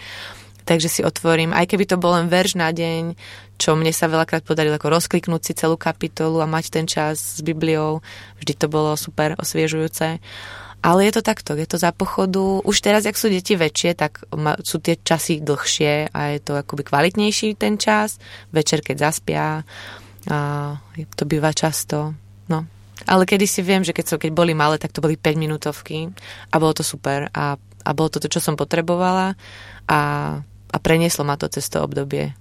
[0.64, 3.16] takže si otvorím, aj keby to bol len verš na deň,
[3.58, 7.40] čo mne sa veľakrát podarilo ako rozkliknúť si celú kapitolu a mať ten čas s
[7.40, 8.02] Bibliou,
[8.42, 10.18] vždy to bolo super osviežujúce.
[10.84, 12.60] Ale je to takto, je to za pochodu.
[12.60, 14.20] Už teraz, ak sú deti väčšie, tak
[14.60, 18.20] sú tie časy dlhšie a je to akoby kvalitnejší ten čas.
[18.52, 19.64] Večer, keď zaspia,
[20.28, 20.76] a
[21.16, 22.12] to býva často.
[22.48, 22.68] No.
[23.04, 26.08] Ale kedy si viem, že keď, so, keď boli malé, tak to boli 5 minútovky
[26.52, 29.36] a bolo to super a, a bolo to to, čo som potrebovala
[29.88, 30.00] a,
[30.44, 32.32] a prenieslo ma to cez to obdobie.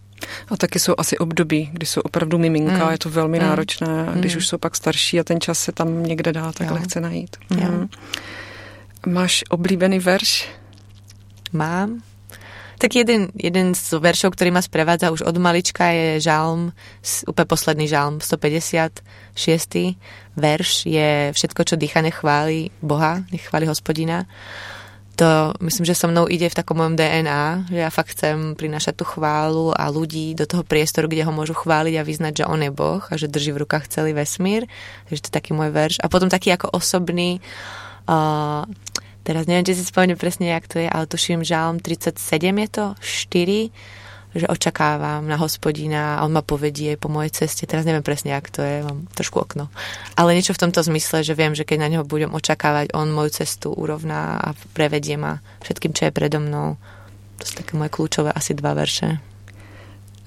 [0.49, 2.91] A taky jsou asi období, kdy jsou opravdu miminka, mm.
[2.91, 3.45] je to velmi mm.
[3.45, 4.37] náročné, a když mm.
[4.37, 6.73] už jsou pak starší a ten čas se tam někde dá tak jo.
[6.73, 7.37] lehce najít.
[7.49, 7.89] Mm.
[9.07, 10.49] Máš oblíbený verš?
[11.53, 12.01] Mám.
[12.83, 16.75] Tak jeden, jeden z veršov, ktorý ma sprevádza už od malička je žalm,
[17.23, 19.95] úplne posledný žalm, 156.
[20.35, 24.27] verš je všetko, čo dýcha, nechváli Boha, nechváli hospodina.
[25.13, 28.97] To myslím, že so mnou ide v takom mojom DNA, že ja fakt chcem prinášať
[28.97, 32.65] tú chválu a ľudí do toho priestoru, kde ho môžu chváliť a vyznať, že on
[32.65, 34.65] je Boh a že drží v rukách celý vesmír.
[35.05, 36.01] Takže to je taký môj verš.
[36.01, 37.45] A potom taký ako osobný
[38.09, 38.65] uh,
[39.21, 42.17] teraz neviem, či si spomeniem presne, jak to je, ale tuším žalm 37
[42.49, 44.02] je to, 4,
[44.33, 47.69] že očakávam na hospodina a on ma povedie po mojej ceste.
[47.69, 49.69] Teraz neviem presne, jak to je, mám trošku okno.
[50.17, 53.43] Ale niečo v tomto zmysle, že viem, že keď na neho budem očakávať, on moju
[53.43, 56.77] cestu urovná a prevedie ma všetkým, čo je predo mnou.
[57.41, 59.32] To sú také moje kľúčové asi dva verše.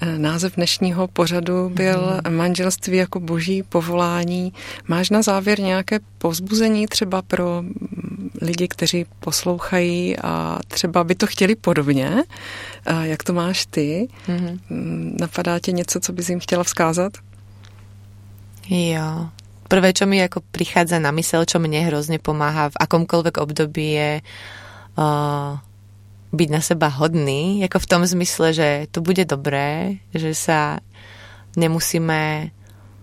[0.01, 2.37] Eh, název dnešního pořadu byl mm.
[2.37, 4.53] Manželství jako boží povolání.
[4.89, 7.63] Máš na závěr nějaké povzbuzení třeba pro
[8.43, 12.23] lidi, kteří poslouchají a třeba by to chtěli podobně?
[13.03, 14.09] Jak to máš ty?
[14.29, 15.17] Mm.
[15.21, 17.13] Napadá tě něco, co bys jim chtěla vzkázat?
[18.71, 19.29] Jo.
[19.67, 24.11] Prvé, čo mi ako prichádza na mysel, čo mne hrozne pomáha v akomkoľvek období je
[24.23, 25.59] uh,
[26.33, 30.83] byť na seba hodný, ako v tom zmysle, že to bude dobré, že sa
[31.55, 32.51] nemusíme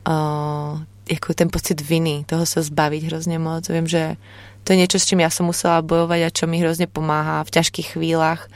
[0.06, 0.72] uh,
[1.04, 3.68] ako ten pocit viny, toho sa zbaviť hrozne moc.
[3.68, 4.16] Viem, že
[4.64, 7.54] to je niečo, s čím ja som musela bojovať a čo mi hrozne pomáha v
[7.60, 8.48] ťažkých chvíľach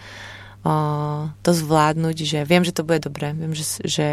[0.64, 4.08] uh, to zvládnuť, že viem, že to bude dobré, viem, že, že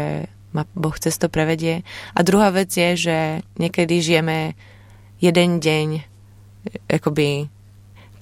[0.55, 1.83] ma Boh cez to prevedie.
[2.15, 3.17] A druhá vec je, že
[3.59, 4.55] niekedy žijeme
[5.19, 5.87] jeden deň
[6.87, 7.51] akoby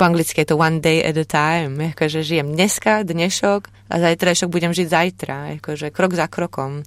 [0.03, 4.75] anglicky je to one day at a time, akože žijem dneska, dnešok a zajtrajšok budem
[4.75, 6.83] žiť zajtra, akože krok za krokom.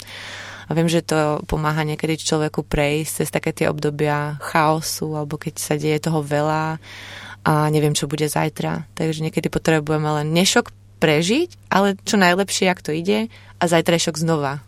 [0.66, 5.54] A viem, že to pomáha niekedy človeku prejsť cez také tie obdobia chaosu, alebo keď
[5.56, 6.82] sa deje toho veľa
[7.46, 8.90] a neviem, čo bude zajtra.
[8.98, 14.58] Takže niekedy potrebujeme len dnešok prežiť, ale čo najlepšie, ak to ide, a zajtrajšok znova.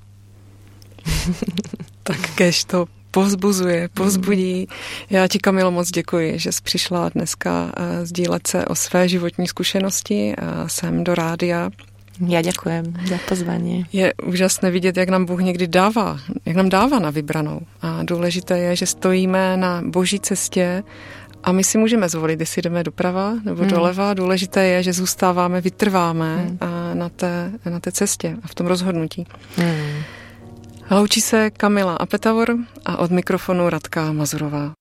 [2.07, 2.79] tak kež to
[3.19, 4.69] povzbuzuje, povzbudí.
[5.11, 9.47] Já ti, Kamilo, moc děkuji, že jsi přišla dneska eh, sdílet se o své životní
[9.47, 10.35] zkušenosti
[10.67, 11.71] sem do rádia.
[12.27, 13.87] Já děkujem za pozvání.
[13.93, 17.61] Je úžasné vidět, jak nám Bůh někdy dává, jak nám dává na vybranou.
[17.83, 20.83] A důležité je, že stojíme na boží cestě
[21.45, 23.71] a my si můžeme zvolit, jestli jdeme doprava nebo hmm.
[23.71, 24.15] doleva.
[24.15, 26.59] Důležité je, že zůstáváme, vytrváme hmm.
[26.95, 29.27] na, té, na té cestě a v tom rozhodnutí.
[29.57, 30.03] Hmm.
[30.91, 34.78] Loučí se Kamila Apetavor a od mikrofonu Radka Mazurová.